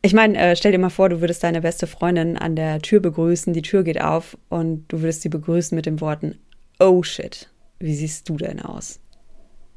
Ich 0.00 0.14
meine, 0.14 0.38
äh, 0.38 0.54
stell 0.54 0.72
dir 0.72 0.78
mal 0.78 0.90
vor, 0.90 1.08
du 1.08 1.20
würdest 1.20 1.42
deine 1.42 1.62
beste 1.62 1.86
Freundin 1.86 2.36
an 2.36 2.56
der 2.56 2.80
Tür 2.80 3.00
begrüßen, 3.00 3.52
die 3.52 3.62
Tür 3.62 3.82
geht 3.82 4.00
auf 4.00 4.36
und 4.48 4.84
du 4.88 5.00
würdest 5.00 5.22
sie 5.22 5.28
begrüßen 5.28 5.74
mit 5.74 5.86
den 5.86 6.00
Worten 6.00 6.38
Oh 6.78 7.02
shit, 7.02 7.50
wie 7.78 7.94
siehst 7.94 8.28
du 8.28 8.36
denn 8.36 8.60
aus? 8.60 9.00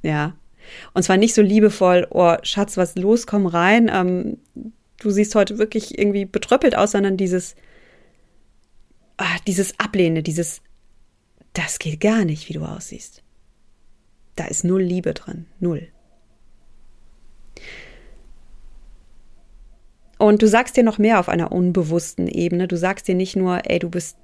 Ja. 0.03 0.35
Und 0.93 1.03
zwar 1.03 1.17
nicht 1.17 1.33
so 1.33 1.41
liebevoll, 1.41 2.07
oh 2.09 2.35
Schatz, 2.43 2.75
was 2.75 2.95
los, 2.95 3.25
komm 3.25 3.47
rein, 3.47 3.89
ähm, 3.91 4.37
du 4.99 5.11
siehst 5.11 5.33
heute 5.33 5.57
wirklich 5.57 5.97
irgendwie 5.97 6.25
betröppelt 6.25 6.75
aus, 6.75 6.91
sondern 6.91 7.15
dieses, 7.15 7.55
ah, 9.15 9.37
dieses 9.47 9.79
Ablehne, 9.79 10.23
dieses, 10.23 10.61
das 11.57 11.79
geht 11.79 11.99
gar 11.99 12.25
nicht, 12.25 12.49
wie 12.49 12.53
du 12.53 12.63
aussiehst. 12.63 13.23
Da 14.35 14.45
ist 14.45 14.63
null 14.63 14.83
Liebe 14.83 15.13
drin, 15.13 15.47
null. 15.59 15.87
Und 20.19 20.41
du 20.41 20.47
sagst 20.47 20.77
dir 20.77 20.83
noch 20.83 20.97
mehr 20.97 21.19
auf 21.19 21.29
einer 21.29 21.51
unbewussten 21.51 22.27
Ebene. 22.27 22.67
Du 22.67 22.77
sagst 22.77 23.07
dir 23.07 23.15
nicht 23.15 23.35
nur, 23.35 23.69
ey, 23.69 23.79
du 23.79 23.89
bist, 23.89 24.17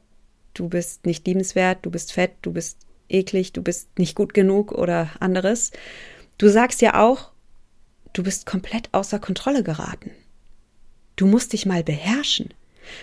du 0.54 0.70
bist 0.70 1.06
nicht 1.06 1.26
liebenswert, 1.28 1.80
du 1.84 1.92
bist 1.92 2.14
fett, 2.14 2.34
du 2.42 2.52
bist 2.52 2.80
eklig, 3.10 3.54
du 3.54 3.62
bist 3.62 3.98
nicht 3.98 4.16
gut 4.16 4.34
genug 4.34 4.72
oder 4.72 5.10
anderes. 5.20 5.72
Du 6.38 6.50
sagst 6.50 6.82
ja 6.82 7.02
auch, 7.02 7.32
du 8.14 8.24
bist 8.24 8.46
komplett 8.46 8.90
außer 8.92 9.20
Kontrolle 9.20 9.64
geraten. 9.64 10.12
Du 11.16 11.28
musst 11.28 11.54
dich 11.54 11.66
mal 11.66 11.84
beherrschen. 11.84 12.54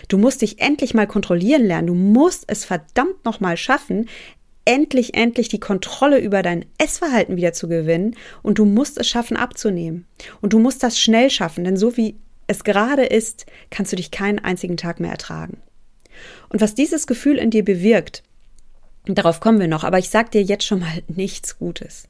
Du 0.07 0.17
musst 0.17 0.41
dich 0.41 0.59
endlich 0.59 0.93
mal 0.93 1.07
kontrollieren 1.07 1.65
lernen. 1.65 1.87
Du 1.87 1.93
musst 1.93 2.45
es 2.47 2.65
verdammt 2.65 3.25
nochmal 3.25 3.57
schaffen, 3.57 4.09
endlich, 4.65 5.15
endlich 5.15 5.49
die 5.49 5.59
Kontrolle 5.59 6.19
über 6.19 6.43
dein 6.43 6.65
Essverhalten 6.77 7.35
wieder 7.35 7.53
zu 7.53 7.67
gewinnen. 7.67 8.15
Und 8.41 8.57
du 8.57 8.65
musst 8.65 8.97
es 8.99 9.07
schaffen, 9.07 9.37
abzunehmen. 9.37 10.05
Und 10.41 10.53
du 10.53 10.59
musst 10.59 10.83
das 10.83 10.99
schnell 10.99 11.29
schaffen, 11.29 11.63
denn 11.63 11.77
so 11.77 11.97
wie 11.97 12.15
es 12.47 12.63
gerade 12.63 13.05
ist, 13.05 13.45
kannst 13.69 13.91
du 13.91 13.95
dich 13.95 14.11
keinen 14.11 14.39
einzigen 14.39 14.77
Tag 14.77 14.99
mehr 14.99 15.11
ertragen. 15.11 15.57
Und 16.49 16.61
was 16.61 16.75
dieses 16.75 17.07
Gefühl 17.07 17.37
in 17.37 17.49
dir 17.49 17.63
bewirkt, 17.63 18.23
darauf 19.05 19.39
kommen 19.39 19.59
wir 19.59 19.67
noch, 19.67 19.83
aber 19.83 19.99
ich 19.99 20.09
sag 20.09 20.31
dir 20.31 20.43
jetzt 20.43 20.65
schon 20.65 20.81
mal 20.81 21.03
nichts 21.07 21.57
Gutes. 21.57 22.07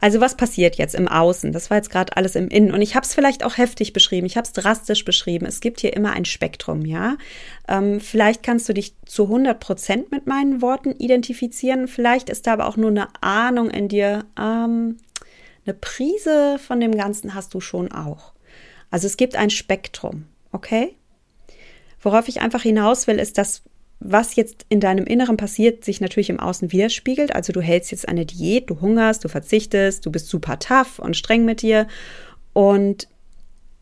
Also 0.00 0.20
was 0.20 0.36
passiert 0.36 0.76
jetzt 0.76 0.94
im 0.94 1.08
Außen? 1.08 1.52
Das 1.52 1.70
war 1.70 1.76
jetzt 1.76 1.90
gerade 1.90 2.16
alles 2.16 2.34
im 2.34 2.48
Innen 2.48 2.72
und 2.72 2.82
ich 2.82 2.94
habe 2.94 3.04
es 3.04 3.14
vielleicht 3.14 3.44
auch 3.44 3.56
heftig 3.56 3.92
beschrieben, 3.92 4.26
ich 4.26 4.36
habe 4.36 4.46
es 4.46 4.52
drastisch 4.52 5.04
beschrieben. 5.04 5.46
Es 5.46 5.60
gibt 5.60 5.80
hier 5.80 5.94
immer 5.94 6.12
ein 6.12 6.24
Spektrum, 6.24 6.84
ja. 6.84 7.16
Ähm, 7.68 8.00
vielleicht 8.00 8.42
kannst 8.42 8.68
du 8.68 8.72
dich 8.74 8.94
zu 9.06 9.24
100 9.24 9.58
Prozent 9.60 10.10
mit 10.10 10.26
meinen 10.26 10.62
Worten 10.62 10.92
identifizieren. 10.92 11.88
Vielleicht 11.88 12.28
ist 12.28 12.46
da 12.46 12.54
aber 12.54 12.66
auch 12.66 12.76
nur 12.76 12.90
eine 12.90 13.08
Ahnung 13.20 13.70
in 13.70 13.88
dir. 13.88 14.24
Ähm, 14.38 14.98
eine 15.66 15.74
Prise 15.74 16.58
von 16.58 16.80
dem 16.80 16.94
Ganzen 16.94 17.34
hast 17.34 17.54
du 17.54 17.60
schon 17.60 17.90
auch. 17.90 18.32
Also 18.90 19.06
es 19.06 19.16
gibt 19.16 19.34
ein 19.34 19.50
Spektrum, 19.50 20.26
okay? 20.52 20.96
Worauf 22.00 22.28
ich 22.28 22.42
einfach 22.42 22.62
hinaus 22.62 23.06
will, 23.06 23.18
ist, 23.18 23.38
dass 23.38 23.62
was 24.00 24.36
jetzt 24.36 24.66
in 24.68 24.80
deinem 24.80 25.06
Inneren 25.06 25.36
passiert, 25.36 25.84
sich 25.84 26.00
natürlich 26.00 26.30
im 26.30 26.40
Außen 26.40 26.72
widerspiegelt. 26.72 27.34
Also 27.34 27.52
du 27.52 27.60
hältst 27.60 27.90
jetzt 27.90 28.08
eine 28.08 28.26
Diät, 28.26 28.68
du 28.68 28.80
hungerst, 28.80 29.24
du 29.24 29.28
verzichtest, 29.28 30.04
du 30.04 30.10
bist 30.10 30.28
super 30.28 30.58
tough 30.58 30.98
und 30.98 31.16
streng 31.16 31.44
mit 31.44 31.62
dir 31.62 31.86
und 32.52 33.08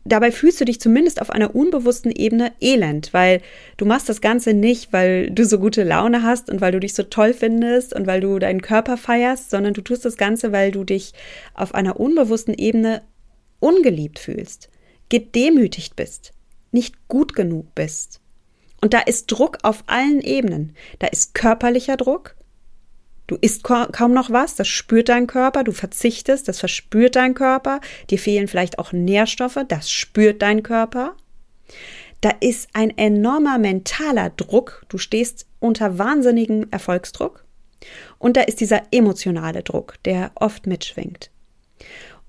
dabei 0.05 0.31
fühlst 0.31 0.59
du 0.59 0.65
dich 0.65 0.79
zumindest 0.79 1.21
auf 1.21 1.29
einer 1.29 1.55
unbewussten 1.55 2.11
Ebene 2.11 2.51
elend, 2.59 3.13
weil 3.13 3.41
du 3.77 3.85
machst 3.85 4.09
das 4.09 4.21
Ganze 4.21 4.53
nicht, 4.53 4.91
weil 4.91 5.29
du 5.29 5.45
so 5.45 5.59
gute 5.59 5.83
Laune 5.83 6.23
hast 6.23 6.49
und 6.49 6.61
weil 6.61 6.71
du 6.71 6.79
dich 6.79 6.93
so 6.93 7.03
toll 7.03 7.33
findest 7.33 7.93
und 7.93 8.07
weil 8.07 8.21
du 8.21 8.39
deinen 8.39 8.61
Körper 8.61 8.97
feierst, 8.97 9.49
sondern 9.49 9.73
du 9.73 9.81
tust 9.81 10.05
das 10.05 10.17
Ganze, 10.17 10.51
weil 10.51 10.71
du 10.71 10.83
dich 10.83 11.13
auf 11.53 11.73
einer 11.73 11.99
unbewussten 11.99 12.53
Ebene 12.53 13.01
ungeliebt 13.59 14.19
fühlst, 14.19 14.69
gedemütigt 15.09 15.95
bist, 15.95 16.33
nicht 16.71 17.07
gut 17.07 17.33
genug 17.33 17.73
bist. 17.75 18.19
Und 18.83 18.93
da 18.93 18.99
ist 18.99 19.27
Druck 19.27 19.59
auf 19.63 19.85
allen 19.87 20.19
Ebenen. 20.19 20.75
Da 20.99 21.07
ist 21.07 21.33
körperlicher 21.33 21.95
Druck. 21.95 22.35
Du 23.27 23.37
isst 23.39 23.63
kaum 23.63 24.13
noch 24.13 24.29
was, 24.29 24.55
das 24.55 24.67
spürt 24.67 25.07
dein 25.07 25.25
Körper. 25.25 25.63
Du 25.63 25.71
verzichtest, 25.71 26.49
das 26.49 26.59
verspürt 26.59 27.15
dein 27.15 27.33
Körper. 27.33 27.79
Dir 28.09 28.19
fehlen 28.19 28.49
vielleicht 28.49 28.79
auch 28.79 28.91
Nährstoffe, 28.91 29.57
das 29.69 29.89
spürt 29.89 30.41
dein 30.41 30.63
Körper. 30.63 31.15
Da 32.19 32.31
ist 32.41 32.67
ein 32.73 32.89
enormer 32.97 33.57
mentaler 33.57 34.31
Druck. 34.31 34.85
Du 34.89 34.97
stehst 34.97 35.45
unter 35.61 35.97
wahnsinnigem 35.97 36.67
Erfolgsdruck. 36.69 37.45
Und 38.19 38.35
da 38.35 38.41
ist 38.41 38.59
dieser 38.59 38.81
emotionale 38.91 39.63
Druck, 39.63 39.95
der 40.03 40.33
oft 40.35 40.67
mitschwingt. 40.67 41.31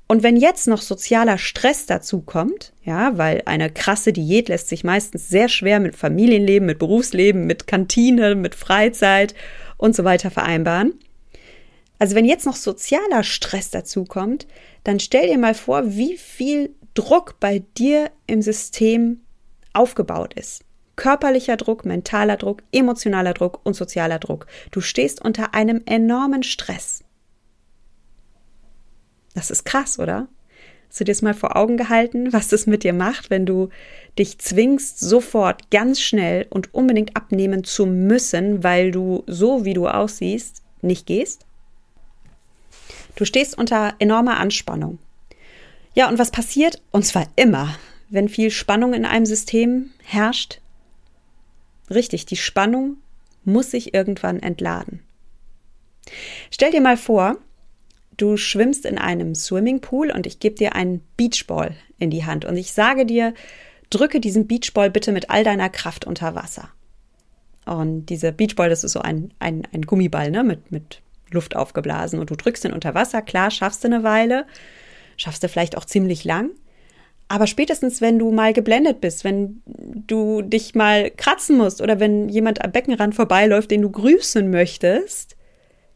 Und 0.06 0.22
wenn 0.22 0.36
jetzt 0.36 0.68
noch 0.68 0.82
sozialer 0.82 1.38
Stress 1.38 1.86
dazu 1.86 2.20
kommt, 2.20 2.72
ja, 2.82 3.16
weil 3.16 3.42
eine 3.46 3.70
krasse 3.70 4.12
Diät 4.12 4.48
lässt 4.48 4.68
sich 4.68 4.84
meistens 4.84 5.28
sehr 5.28 5.48
schwer 5.48 5.80
mit 5.80 5.96
Familienleben, 5.96 6.66
mit 6.66 6.78
Berufsleben, 6.78 7.46
mit 7.46 7.66
Kantine, 7.66 8.34
mit 8.34 8.54
Freizeit 8.54 9.34
und 9.78 9.96
so 9.96 10.04
weiter 10.04 10.30
vereinbaren. 10.30 10.94
Also 11.98 12.16
wenn 12.16 12.26
jetzt 12.26 12.44
noch 12.44 12.56
sozialer 12.56 13.22
Stress 13.22 13.70
dazu 13.70 14.04
kommt, 14.04 14.46
dann 14.82 15.00
stell 15.00 15.28
dir 15.28 15.38
mal 15.38 15.54
vor, 15.54 15.82
wie 15.86 16.18
viel 16.18 16.74
Druck 16.92 17.36
bei 17.40 17.62
dir 17.78 18.10
im 18.26 18.42
System 18.42 19.20
aufgebaut 19.72 20.34
ist. 20.34 20.64
Körperlicher 20.96 21.56
Druck, 21.56 21.84
mentaler 21.84 22.36
Druck, 22.36 22.62
emotionaler 22.72 23.34
Druck 23.34 23.60
und 23.64 23.74
sozialer 23.74 24.18
Druck. 24.18 24.46
Du 24.70 24.80
stehst 24.80 25.24
unter 25.24 25.54
einem 25.54 25.82
enormen 25.86 26.42
Stress. 26.42 27.03
Das 29.34 29.50
ist 29.50 29.64
krass, 29.64 29.98
oder? 29.98 30.28
Hast 30.88 31.00
du 31.00 31.04
dir 31.04 31.12
das 31.12 31.22
mal 31.22 31.34
vor 31.34 31.56
Augen 31.56 31.76
gehalten, 31.76 32.32
was 32.32 32.48
das 32.48 32.66
mit 32.66 32.84
dir 32.84 32.92
macht, 32.92 33.28
wenn 33.28 33.46
du 33.46 33.68
dich 34.16 34.38
zwingst, 34.38 35.00
sofort 35.00 35.70
ganz 35.70 36.00
schnell 36.00 36.46
und 36.50 36.72
unbedingt 36.72 37.16
abnehmen 37.16 37.64
zu 37.64 37.84
müssen, 37.84 38.62
weil 38.62 38.92
du 38.92 39.24
so, 39.26 39.64
wie 39.64 39.74
du 39.74 39.88
aussiehst, 39.88 40.62
nicht 40.82 41.06
gehst? 41.06 41.46
Du 43.16 43.24
stehst 43.24 43.58
unter 43.58 43.94
enormer 43.98 44.38
Anspannung. 44.38 44.98
Ja, 45.94 46.08
und 46.08 46.18
was 46.18 46.30
passiert? 46.30 46.80
Und 46.90 47.04
zwar 47.04 47.26
immer, 47.36 47.76
wenn 48.08 48.28
viel 48.28 48.50
Spannung 48.50 48.94
in 48.94 49.04
einem 49.04 49.26
System 49.26 49.90
herrscht. 50.02 50.60
Richtig, 51.90 52.26
die 52.26 52.36
Spannung 52.36 52.98
muss 53.44 53.70
sich 53.70 53.94
irgendwann 53.94 54.40
entladen. 54.40 55.02
Stell 56.50 56.70
dir 56.70 56.80
mal 56.80 56.96
vor, 56.96 57.36
du 58.16 58.36
schwimmst 58.36 58.86
in 58.86 58.98
einem 58.98 59.34
Swimmingpool 59.34 60.10
und 60.10 60.26
ich 60.26 60.40
gebe 60.40 60.54
dir 60.54 60.74
einen 60.74 61.02
Beachball 61.16 61.74
in 61.98 62.10
die 62.10 62.24
Hand 62.24 62.44
und 62.44 62.56
ich 62.56 62.72
sage 62.72 63.06
dir, 63.06 63.34
drücke 63.90 64.20
diesen 64.20 64.46
Beachball 64.46 64.90
bitte 64.90 65.12
mit 65.12 65.30
all 65.30 65.44
deiner 65.44 65.68
Kraft 65.68 66.06
unter 66.06 66.34
Wasser. 66.34 66.70
Und 67.66 68.06
dieser 68.06 68.32
Beachball, 68.32 68.68
das 68.68 68.84
ist 68.84 68.92
so 68.92 69.00
ein, 69.00 69.32
ein, 69.38 69.66
ein 69.72 69.82
Gummiball, 69.82 70.30
ne, 70.30 70.44
mit, 70.44 70.70
mit 70.70 71.00
Luft 71.30 71.56
aufgeblasen. 71.56 72.18
Und 72.18 72.30
du 72.30 72.36
drückst 72.36 72.64
ihn 72.64 72.72
unter 72.72 72.94
Wasser, 72.94 73.22
klar, 73.22 73.50
schaffst 73.50 73.84
du 73.84 73.88
eine 73.88 74.02
Weile, 74.02 74.46
schaffst 75.16 75.42
du 75.42 75.48
vielleicht 75.48 75.76
auch 75.76 75.84
ziemlich 75.84 76.24
lang. 76.24 76.50
Aber 77.28 77.46
spätestens, 77.46 78.00
wenn 78.00 78.18
du 78.18 78.30
mal 78.30 78.52
geblendet 78.52 79.00
bist, 79.00 79.24
wenn 79.24 79.62
du 79.66 80.42
dich 80.42 80.74
mal 80.74 81.10
kratzen 81.10 81.56
musst 81.56 81.80
oder 81.80 81.98
wenn 81.98 82.28
jemand 82.28 82.62
am 82.62 82.72
Beckenrand 82.72 83.14
vorbeiläuft, 83.14 83.70
den 83.70 83.80
du 83.80 83.90
grüßen 83.90 84.50
möchtest, 84.50 85.36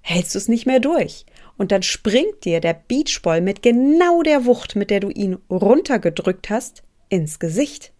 hältst 0.00 0.34
du 0.34 0.38
es 0.38 0.48
nicht 0.48 0.66
mehr 0.66 0.80
durch. 0.80 1.26
Und 1.58 1.72
dann 1.72 1.82
springt 1.82 2.44
dir 2.44 2.60
der 2.60 2.72
Beachball 2.72 3.42
mit 3.42 3.62
genau 3.62 4.22
der 4.22 4.46
Wucht, 4.46 4.76
mit 4.76 4.90
der 4.90 5.00
du 5.00 5.10
ihn 5.10 5.36
runtergedrückt 5.50 6.48
hast, 6.48 6.82
ins 7.08 7.38
Gesicht. 7.38 7.92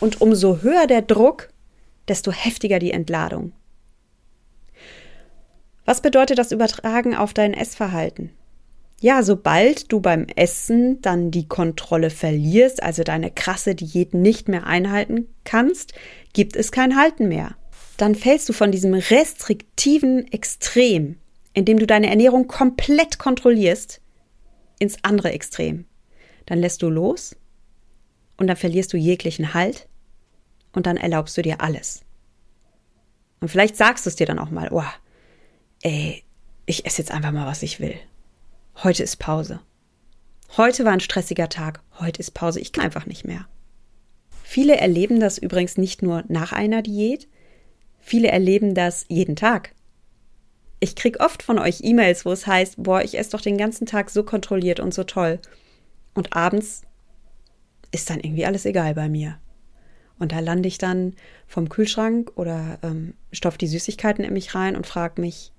Und 0.00 0.20
umso 0.20 0.62
höher 0.62 0.86
der 0.86 1.02
Druck, 1.02 1.48
desto 2.08 2.32
heftiger 2.32 2.80
die 2.80 2.90
Entladung. 2.90 3.52
Was 5.84 6.00
bedeutet 6.00 6.38
das 6.38 6.52
Übertragen 6.52 7.14
auf 7.14 7.34
dein 7.34 7.54
Essverhalten? 7.54 8.30
Ja, 9.00 9.22
sobald 9.22 9.90
du 9.90 10.00
beim 10.00 10.26
Essen 10.36 11.02
dann 11.02 11.32
die 11.32 11.48
Kontrolle 11.48 12.10
verlierst, 12.10 12.82
also 12.82 13.02
deine 13.02 13.30
krasse 13.30 13.74
Diät 13.74 14.14
nicht 14.14 14.48
mehr 14.48 14.66
einhalten 14.66 15.26
kannst, 15.44 15.92
gibt 16.32 16.54
es 16.56 16.70
kein 16.70 16.96
Halten 16.96 17.28
mehr. 17.28 17.56
Dann 17.96 18.14
fällst 18.14 18.48
du 18.48 18.52
von 18.52 18.70
diesem 18.70 18.94
restriktiven 18.94 20.30
Extrem, 20.32 21.16
in 21.54 21.64
dem 21.64 21.78
du 21.78 21.86
deine 21.86 22.08
Ernährung 22.08 22.48
komplett 22.48 23.18
kontrollierst, 23.18 24.00
ins 24.78 24.96
andere 25.02 25.32
Extrem. 25.32 25.86
Dann 26.46 26.58
lässt 26.58 26.82
du 26.82 26.88
los 26.88 27.36
und 28.36 28.46
dann 28.48 28.56
verlierst 28.56 28.92
du 28.92 28.96
jeglichen 28.96 29.54
Halt 29.54 29.88
und 30.72 30.86
dann 30.86 30.96
erlaubst 30.96 31.36
du 31.36 31.42
dir 31.42 31.60
alles. 31.60 32.02
Und 33.40 33.48
vielleicht 33.48 33.76
sagst 33.76 34.06
du 34.06 34.10
es 34.10 34.16
dir 34.16 34.26
dann 34.26 34.38
auch 34.38 34.50
mal, 34.50 34.68
oh, 34.72 34.82
ey, 35.82 36.24
ich 36.66 36.86
esse 36.86 37.02
jetzt 37.02 37.10
einfach 37.10 37.32
mal, 37.32 37.46
was 37.46 37.62
ich 37.62 37.80
will. 37.80 37.94
Heute 38.82 39.02
ist 39.02 39.16
Pause. 39.16 39.60
Heute 40.56 40.84
war 40.84 40.92
ein 40.92 41.00
stressiger 41.00 41.48
Tag, 41.48 41.82
heute 41.98 42.20
ist 42.20 42.32
Pause, 42.32 42.60
ich 42.60 42.72
kann 42.72 42.84
einfach 42.84 43.06
nicht 43.06 43.24
mehr. 43.24 43.46
Viele 44.42 44.76
erleben 44.76 45.18
das 45.18 45.38
übrigens 45.38 45.78
nicht 45.78 46.02
nur 46.02 46.24
nach 46.28 46.52
einer 46.52 46.82
Diät, 46.82 47.26
viele 48.00 48.28
erleben 48.28 48.74
das 48.74 49.06
jeden 49.08 49.36
Tag. 49.36 49.74
Ich 50.82 50.96
krieg 50.96 51.20
oft 51.20 51.44
von 51.44 51.60
euch 51.60 51.82
E-Mails, 51.84 52.24
wo 52.24 52.32
es 52.32 52.48
heißt, 52.48 52.82
boah, 52.82 53.04
ich 53.04 53.16
esse 53.16 53.30
doch 53.30 53.40
den 53.40 53.56
ganzen 53.56 53.86
Tag 53.86 54.10
so 54.10 54.24
kontrolliert 54.24 54.80
und 54.80 54.92
so 54.92 55.04
toll. 55.04 55.38
Und 56.12 56.32
abends 56.32 56.82
ist 57.92 58.10
dann 58.10 58.18
irgendwie 58.18 58.46
alles 58.46 58.66
egal 58.66 58.92
bei 58.94 59.08
mir. 59.08 59.38
Und 60.18 60.32
da 60.32 60.40
lande 60.40 60.66
ich 60.66 60.78
dann 60.78 61.14
vom 61.46 61.68
Kühlschrank 61.68 62.32
oder 62.34 62.80
ähm, 62.82 63.14
stopfe 63.30 63.58
die 63.58 63.68
Süßigkeiten 63.68 64.24
in 64.24 64.32
mich 64.32 64.56
rein 64.56 64.74
und 64.74 64.88
frage 64.88 65.20
mich, 65.20 65.52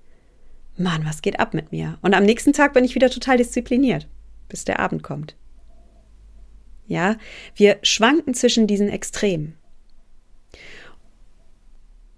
Mann, 0.75 1.05
was 1.05 1.21
geht 1.21 1.39
ab 1.39 1.53
mit 1.53 1.71
mir? 1.71 1.97
Und 2.01 2.15
am 2.15 2.25
nächsten 2.25 2.51
Tag 2.51 2.73
bin 2.73 2.83
ich 2.83 2.93
wieder 2.93 3.09
total 3.09 3.37
diszipliniert, 3.37 4.09
bis 4.49 4.65
der 4.65 4.81
Abend 4.81 5.03
kommt. 5.03 5.37
Ja, 6.85 7.15
wir 7.55 7.77
schwanken 7.81 8.33
zwischen 8.33 8.67
diesen 8.67 8.89
Extremen. 8.89 9.55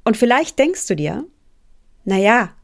Und 0.03 0.17
vielleicht 0.17 0.57
denkst 0.57 0.87
du 0.87 0.95
dir, 0.95 1.23
na 2.03 2.17
ja, 2.17 2.55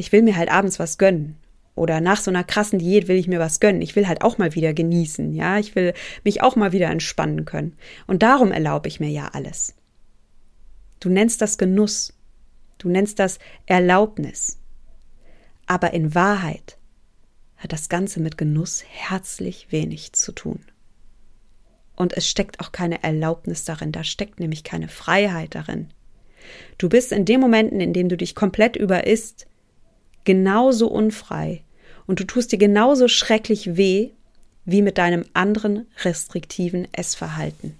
ich 0.00 0.12
will 0.12 0.22
mir 0.22 0.36
halt 0.36 0.50
abends 0.50 0.78
was 0.78 0.98
gönnen. 0.98 1.36
Oder 1.76 2.00
nach 2.00 2.20
so 2.20 2.30
einer 2.30 2.42
krassen 2.42 2.78
Diät 2.78 3.06
will 3.06 3.16
ich 3.16 3.28
mir 3.28 3.38
was 3.38 3.60
gönnen. 3.60 3.80
Ich 3.82 3.94
will 3.96 4.08
halt 4.08 4.22
auch 4.22 4.38
mal 4.38 4.54
wieder 4.54 4.74
genießen. 4.74 5.32
Ja, 5.32 5.58
ich 5.58 5.74
will 5.76 5.94
mich 6.24 6.42
auch 6.42 6.56
mal 6.56 6.72
wieder 6.72 6.88
entspannen 6.90 7.44
können. 7.44 7.76
Und 8.06 8.22
darum 8.22 8.50
erlaube 8.50 8.88
ich 8.88 8.98
mir 8.98 9.10
ja 9.10 9.28
alles. 9.32 9.74
Du 10.98 11.08
nennst 11.08 11.40
das 11.40 11.58
Genuss. 11.58 12.12
Du 12.78 12.88
nennst 12.88 13.18
das 13.18 13.38
Erlaubnis. 13.66 14.58
Aber 15.66 15.92
in 15.92 16.14
Wahrheit 16.14 16.78
hat 17.56 17.72
das 17.72 17.88
Ganze 17.88 18.20
mit 18.20 18.38
Genuss 18.38 18.82
herzlich 18.88 19.70
wenig 19.70 20.14
zu 20.14 20.32
tun. 20.32 20.64
Und 21.94 22.14
es 22.16 22.26
steckt 22.26 22.60
auch 22.60 22.72
keine 22.72 23.02
Erlaubnis 23.02 23.64
darin, 23.64 23.92
da 23.92 24.02
steckt 24.02 24.40
nämlich 24.40 24.64
keine 24.64 24.88
Freiheit 24.88 25.54
darin. 25.54 25.90
Du 26.78 26.88
bist 26.88 27.12
in 27.12 27.26
den 27.26 27.40
Momenten, 27.40 27.80
in 27.80 27.92
denen 27.92 28.08
du 28.08 28.16
dich 28.16 28.34
komplett 28.34 28.76
überisst, 28.76 29.46
genauso 30.24 30.88
unfrei 30.88 31.62
und 32.06 32.20
du 32.20 32.24
tust 32.24 32.52
dir 32.52 32.58
genauso 32.58 33.08
schrecklich 33.08 33.76
weh 33.76 34.10
wie 34.64 34.82
mit 34.82 34.98
deinem 34.98 35.24
anderen 35.32 35.86
restriktiven 36.02 36.88
Essverhalten. 36.92 37.76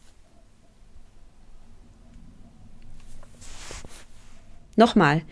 Nochmal, 4.77 5.23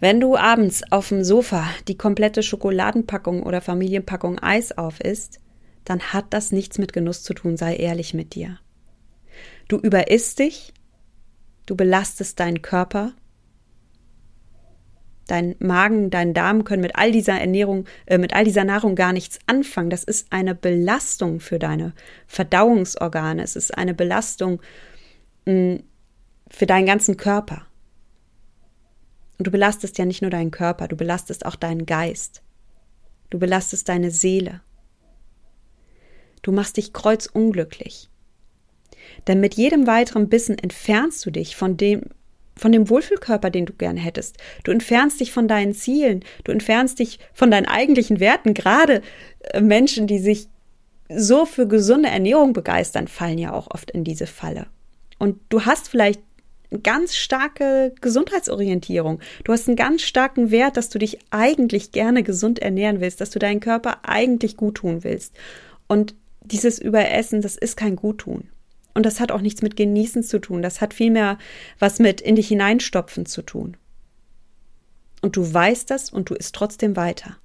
wenn 0.00 0.20
du 0.20 0.36
abends 0.36 0.82
auf 0.90 1.08
dem 1.08 1.24
Sofa 1.24 1.68
die 1.88 1.96
komplette 1.96 2.42
Schokoladenpackung 2.42 3.42
oder 3.42 3.60
Familienpackung 3.60 4.38
Eis 4.38 4.76
auf 4.76 5.00
isst, 5.00 5.40
dann 5.84 6.00
hat 6.12 6.26
das 6.30 6.52
nichts 6.52 6.78
mit 6.78 6.92
Genuss 6.92 7.22
zu 7.22 7.34
tun, 7.34 7.56
sei 7.56 7.76
ehrlich 7.76 8.14
mit 8.14 8.34
dir. 8.34 8.58
Du 9.68 9.78
überisst 9.78 10.38
dich, 10.38 10.72
du 11.66 11.76
belastest 11.76 12.40
deinen 12.40 12.62
Körper, 12.62 13.12
dein 15.26 15.54
Magen, 15.58 16.10
dein 16.10 16.34
Darm 16.34 16.64
können 16.64 16.82
mit 16.82 16.96
all 16.96 17.12
dieser 17.12 17.40
Ernährung, 17.40 17.86
äh, 18.06 18.18
mit 18.18 18.34
all 18.34 18.44
dieser 18.44 18.64
Nahrung 18.64 18.94
gar 18.94 19.12
nichts 19.12 19.38
anfangen. 19.46 19.90
Das 19.90 20.04
ist 20.04 20.26
eine 20.30 20.54
Belastung 20.54 21.40
für 21.40 21.58
deine 21.58 21.92
Verdauungsorgane. 22.26 23.42
Es 23.42 23.56
ist 23.56 23.76
eine 23.76 23.94
Belastung 23.94 24.60
mh, 25.46 25.54
mm, 25.54 25.82
für 26.48 26.66
deinen 26.66 26.86
ganzen 26.86 27.16
Körper. 27.16 27.66
Und 29.38 29.46
du 29.46 29.50
belastest 29.50 29.98
ja 29.98 30.04
nicht 30.04 30.22
nur 30.22 30.30
deinen 30.30 30.50
Körper, 30.50 30.86
du 30.86 30.96
belastest 30.96 31.46
auch 31.46 31.56
deinen 31.56 31.86
Geist. 31.86 32.42
Du 33.30 33.38
belastest 33.38 33.88
deine 33.88 34.10
Seele. 34.10 34.60
Du 36.42 36.52
machst 36.52 36.76
dich 36.76 36.92
kreuzunglücklich. 36.92 38.10
Denn 39.26 39.40
mit 39.40 39.54
jedem 39.54 39.86
weiteren 39.86 40.28
Bissen 40.28 40.58
entfernst 40.58 41.24
du 41.24 41.30
dich 41.30 41.56
von 41.56 41.76
dem, 41.76 42.02
von 42.56 42.72
dem 42.72 42.88
Wohlfühlkörper, 42.88 43.50
den 43.50 43.66
du 43.66 43.72
gern 43.72 43.96
hättest. 43.96 44.36
Du 44.64 44.72
entfernst 44.72 45.20
dich 45.20 45.32
von 45.32 45.48
deinen 45.48 45.74
Zielen. 45.74 46.24
Du 46.44 46.52
entfernst 46.52 46.98
dich 46.98 47.18
von 47.32 47.50
deinen 47.50 47.66
eigentlichen 47.66 48.20
Werten. 48.20 48.54
Gerade 48.54 49.02
äh, 49.40 49.60
Menschen, 49.60 50.06
die 50.06 50.18
sich 50.18 50.48
so 51.14 51.44
für 51.46 51.66
gesunde 51.66 52.08
Ernährung 52.08 52.52
begeistern, 52.52 53.08
fallen 53.08 53.38
ja 53.38 53.52
auch 53.52 53.68
oft 53.70 53.90
in 53.90 54.04
diese 54.04 54.26
Falle. 54.26 54.66
Und 55.18 55.38
du 55.50 55.64
hast 55.64 55.88
vielleicht 55.88 56.20
ganz 56.82 57.16
starke 57.16 57.94
Gesundheitsorientierung. 58.00 59.20
Du 59.44 59.52
hast 59.52 59.68
einen 59.68 59.76
ganz 59.76 60.02
starken 60.02 60.50
Wert, 60.50 60.76
dass 60.76 60.88
du 60.88 60.98
dich 60.98 61.18
eigentlich 61.30 61.92
gerne 61.92 62.22
gesund 62.22 62.60
ernähren 62.60 63.00
willst, 63.00 63.20
dass 63.20 63.30
du 63.30 63.38
deinen 63.38 63.60
Körper 63.60 64.08
eigentlich 64.08 64.56
gut 64.56 64.76
tun 64.76 65.04
willst. 65.04 65.34
Und 65.86 66.14
dieses 66.40 66.78
Überessen, 66.78 67.42
das 67.42 67.56
ist 67.56 67.76
kein 67.76 67.96
Guttun. 67.96 68.48
Und 68.94 69.06
das 69.06 69.20
hat 69.20 69.32
auch 69.32 69.40
nichts 69.40 69.62
mit 69.62 69.76
Genießen 69.76 70.22
zu 70.22 70.38
tun. 70.38 70.62
Das 70.62 70.80
hat 70.80 70.94
vielmehr 70.94 71.38
was 71.78 71.98
mit 71.98 72.20
in 72.20 72.36
dich 72.36 72.48
hineinstopfen 72.48 73.26
zu 73.26 73.42
tun. 73.42 73.76
Und 75.22 75.36
du 75.36 75.54
weißt 75.54 75.90
das 75.90 76.10
und 76.10 76.30
du 76.30 76.34
isst 76.34 76.54
trotzdem 76.54 76.96
weiter. 76.96 77.36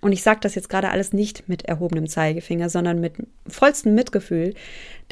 Und 0.00 0.10
ich 0.10 0.24
sage 0.24 0.40
das 0.40 0.56
jetzt 0.56 0.68
gerade 0.68 0.90
alles 0.90 1.12
nicht 1.12 1.48
mit 1.48 1.66
erhobenem 1.66 2.08
Zeigefinger, 2.08 2.68
sondern 2.68 3.00
mit 3.00 3.14
vollstem 3.46 3.94
Mitgefühl, 3.94 4.54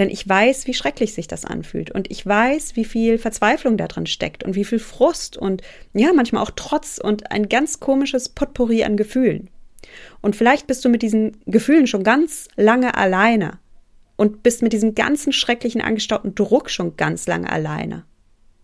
denn 0.01 0.11
ich 0.11 0.29
weiß, 0.29 0.67
wie 0.67 0.75
schrecklich 0.75 1.15
sich 1.15 1.29
das 1.29 1.45
anfühlt 1.45 1.93
und 1.93 2.11
ich 2.11 2.27
weiß, 2.27 2.75
wie 2.75 2.85
viel 2.85 3.17
Verzweiflung 3.17 3.77
da 3.77 3.87
drin 3.87 4.07
steckt 4.07 4.43
und 4.43 4.57
wie 4.57 4.65
viel 4.65 4.81
Frust 4.81 5.37
und 5.37 5.63
ja, 5.95 6.13
manchmal 6.13 6.43
auch 6.43 6.51
Trotz 6.57 6.99
und 6.99 7.31
ein 7.31 7.49
ganz 7.49 7.79
komisches 7.79 8.31
Potpourri 8.31 8.83
an 8.83 8.97
Gefühlen. 8.97 9.49
Und 10.23 10.35
vielleicht 10.35 10.67
bist 10.67 10.85
du 10.85 10.89
mit 10.89 11.03
diesen 11.03 11.37
Gefühlen 11.47 11.87
schon 11.87 12.03
ganz 12.03 12.49
lange 12.57 12.97
alleine 12.97 13.61
und 14.21 14.43
bist 14.43 14.61
mit 14.61 14.75
diesem 14.75 14.95
ganzen 14.95 15.33
schrecklichen 15.33 15.81
angestauten 15.81 16.35
Druck 16.35 16.69
schon 16.69 16.95
ganz 16.99 17.27
lange 17.27 17.51
alleine. 17.51 18.05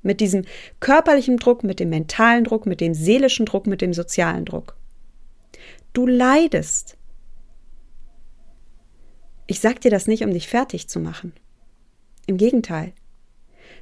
Mit 0.02 0.20
diesem 0.20 0.44
körperlichen 0.80 1.38
Druck, 1.38 1.64
mit 1.64 1.80
dem 1.80 1.88
mentalen 1.88 2.44
Druck, 2.44 2.66
mit 2.66 2.82
dem 2.82 2.92
seelischen 2.92 3.46
Druck, 3.46 3.66
mit 3.66 3.80
dem 3.80 3.94
sozialen 3.94 4.44
Druck. 4.44 4.76
Du 5.94 6.06
leidest. 6.06 6.98
Ich 9.46 9.60
sag 9.60 9.80
dir 9.80 9.90
das 9.90 10.06
nicht, 10.06 10.24
um 10.24 10.30
dich 10.30 10.46
fertig 10.46 10.88
zu 10.88 11.00
machen. 11.00 11.32
Im 12.26 12.36
Gegenteil. 12.36 12.92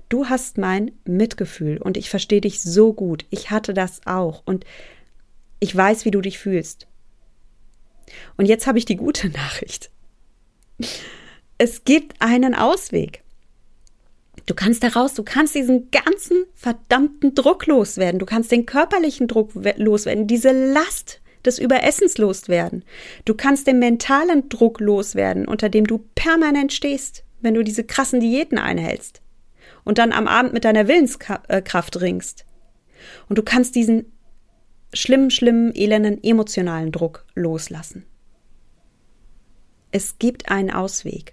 Du 0.08 0.26
hast 0.26 0.58
mein 0.58 0.92
Mitgefühl 1.04 1.78
und 1.78 1.96
ich 1.96 2.08
verstehe 2.08 2.40
dich 2.40 2.62
so 2.62 2.92
gut. 2.92 3.26
Ich 3.30 3.50
hatte 3.50 3.74
das 3.74 4.00
auch. 4.06 4.44
Und 4.46 4.64
Ich 5.58 5.74
weiß, 5.74 6.04
wie 6.04 6.12
du 6.12 6.20
dich 6.20 6.38
fühlst. 6.38 6.86
Und 8.36 8.46
jetzt 8.46 8.68
habe 8.68 8.78
ich 8.78 8.84
die 8.84 8.94
gute 8.94 9.28
Nachricht. 9.30 9.90
Es 11.64 11.82
gibt 11.84 12.20
einen 12.20 12.54
Ausweg. 12.54 13.22
Du 14.44 14.52
kannst 14.52 14.82
daraus, 14.82 15.14
du 15.14 15.22
kannst 15.22 15.54
diesen 15.54 15.90
ganzen 15.90 16.44
verdammten 16.52 17.34
Druck 17.34 17.64
loswerden. 17.64 18.18
Du 18.18 18.26
kannst 18.26 18.52
den 18.52 18.66
körperlichen 18.66 19.28
Druck 19.28 19.52
loswerden, 19.78 20.26
diese 20.26 20.52
Last 20.52 21.22
des 21.42 21.58
Überessens 21.58 22.18
loswerden. 22.18 22.84
Du 23.24 23.32
kannst 23.32 23.66
den 23.66 23.78
mentalen 23.78 24.50
Druck 24.50 24.78
loswerden, 24.78 25.48
unter 25.48 25.70
dem 25.70 25.86
du 25.86 26.04
permanent 26.14 26.74
stehst, 26.74 27.24
wenn 27.40 27.54
du 27.54 27.64
diese 27.64 27.84
krassen 27.84 28.20
Diäten 28.20 28.58
einhältst 28.58 29.22
und 29.84 29.96
dann 29.96 30.12
am 30.12 30.28
Abend 30.28 30.52
mit 30.52 30.66
deiner 30.66 30.86
Willenskraft 30.86 31.98
ringst. 31.98 32.44
Und 33.30 33.38
du 33.38 33.42
kannst 33.42 33.74
diesen 33.74 34.12
schlimmen, 34.92 35.30
schlimmen, 35.30 35.74
elenden 35.74 36.22
emotionalen 36.22 36.92
Druck 36.92 37.24
loslassen. 37.34 38.04
Es 39.92 40.18
gibt 40.18 40.50
einen 40.50 40.70
Ausweg. 40.70 41.32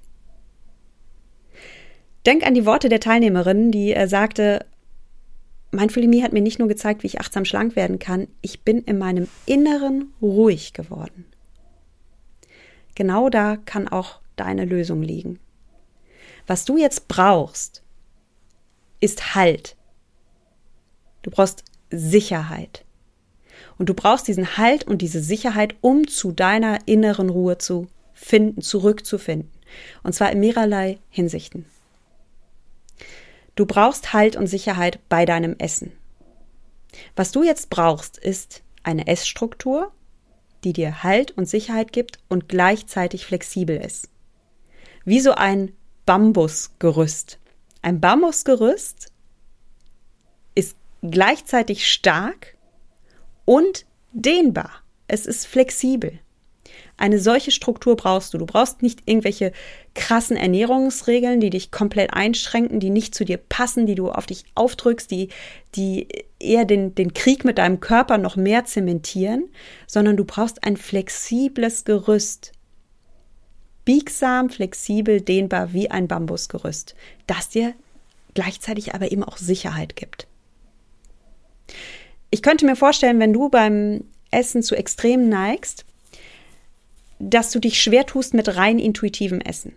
Denk 2.25 2.45
an 2.45 2.53
die 2.53 2.65
Worte 2.65 2.89
der 2.89 2.99
Teilnehmerin, 2.99 3.71
die 3.71 3.93
äh, 3.93 4.07
sagte, 4.07 4.65
Mindful 5.71 6.07
Me 6.07 6.21
hat 6.21 6.33
mir 6.33 6.41
nicht 6.41 6.59
nur 6.59 6.67
gezeigt, 6.67 7.01
wie 7.01 7.07
ich 7.07 7.19
achtsam 7.19 7.45
schlank 7.45 7.75
werden 7.75 7.97
kann, 7.97 8.27
ich 8.41 8.61
bin 8.61 8.79
in 8.79 8.97
meinem 8.97 9.27
Inneren 9.45 10.13
ruhig 10.21 10.73
geworden. 10.73 11.25
Genau 12.93 13.29
da 13.29 13.55
kann 13.55 13.87
auch 13.87 14.19
deine 14.35 14.65
Lösung 14.65 15.01
liegen. 15.01 15.39
Was 16.45 16.65
du 16.65 16.77
jetzt 16.77 17.07
brauchst, 17.07 17.83
ist 18.99 19.33
Halt. 19.33 19.77
Du 21.21 21.31
brauchst 21.31 21.63
Sicherheit. 21.89 22.83
Und 23.77 23.89
du 23.89 23.93
brauchst 23.93 24.27
diesen 24.27 24.57
Halt 24.57 24.85
und 24.85 25.01
diese 25.01 25.21
Sicherheit, 25.21 25.75
um 25.81 26.07
zu 26.07 26.31
deiner 26.31 26.79
inneren 26.85 27.29
Ruhe 27.29 27.57
zu 27.57 27.87
finden, 28.13 28.61
zurückzufinden. 28.61 29.49
Und 30.03 30.13
zwar 30.13 30.31
in 30.31 30.39
mehrerlei 30.39 30.99
Hinsichten. 31.09 31.65
Du 33.55 33.65
brauchst 33.65 34.13
Halt 34.13 34.35
und 34.35 34.47
Sicherheit 34.47 34.99
bei 35.09 35.25
deinem 35.25 35.55
Essen. 35.57 35.91
Was 37.15 37.31
du 37.31 37.43
jetzt 37.43 37.69
brauchst, 37.69 38.17
ist 38.17 38.63
eine 38.83 39.07
Essstruktur, 39.07 39.91
die 40.63 40.73
dir 40.73 41.03
Halt 41.03 41.31
und 41.31 41.47
Sicherheit 41.47 41.91
gibt 41.91 42.19
und 42.29 42.47
gleichzeitig 42.49 43.25
flexibel 43.25 43.77
ist. 43.77 44.09
Wie 45.05 45.19
so 45.19 45.33
ein 45.33 45.73
Bambusgerüst. 46.05 47.39
Ein 47.81 47.99
Bambusgerüst 47.99 49.11
ist 50.55 50.75
gleichzeitig 51.01 51.91
stark 51.91 52.57
und 53.45 53.85
dehnbar. 54.11 54.83
Es 55.07 55.25
ist 55.25 55.47
flexibel. 55.47 56.19
Eine 57.01 57.17
solche 57.17 57.49
Struktur 57.49 57.95
brauchst 57.95 58.31
du. 58.31 58.37
Du 58.37 58.45
brauchst 58.45 58.83
nicht 58.83 59.01
irgendwelche 59.07 59.53
krassen 59.95 60.37
Ernährungsregeln, 60.37 61.39
die 61.39 61.49
dich 61.49 61.71
komplett 61.71 62.13
einschränken, 62.13 62.79
die 62.79 62.91
nicht 62.91 63.15
zu 63.15 63.25
dir 63.25 63.37
passen, 63.37 63.87
die 63.87 63.95
du 63.95 64.11
auf 64.11 64.27
dich 64.27 64.45
aufdrückst, 64.53 65.09
die, 65.09 65.29
die 65.73 66.07
eher 66.39 66.63
den, 66.63 66.93
den 66.93 67.15
Krieg 67.15 67.43
mit 67.43 67.57
deinem 67.57 67.79
Körper 67.79 68.19
noch 68.19 68.35
mehr 68.35 68.65
zementieren, 68.65 69.49
sondern 69.87 70.15
du 70.15 70.25
brauchst 70.25 70.63
ein 70.63 70.77
flexibles 70.77 71.85
Gerüst. 71.85 72.51
Biegsam, 73.83 74.51
flexibel, 74.51 75.21
dehnbar 75.21 75.73
wie 75.73 75.89
ein 75.89 76.07
Bambusgerüst, 76.07 76.93
das 77.25 77.49
dir 77.49 77.73
gleichzeitig 78.35 78.93
aber 78.93 79.11
eben 79.11 79.23
auch 79.23 79.37
Sicherheit 79.37 79.95
gibt. 79.95 80.27
Ich 82.29 82.43
könnte 82.43 82.67
mir 82.67 82.75
vorstellen, 82.75 83.19
wenn 83.19 83.33
du 83.33 83.49
beim 83.49 84.03
Essen 84.29 84.61
zu 84.61 84.75
Extremen 84.75 85.29
neigst, 85.29 85.85
dass 87.21 87.51
du 87.51 87.59
dich 87.59 87.81
schwer 87.81 88.05
tust 88.05 88.33
mit 88.33 88.55
rein 88.55 88.79
intuitivem 88.79 89.41
Essen. 89.41 89.73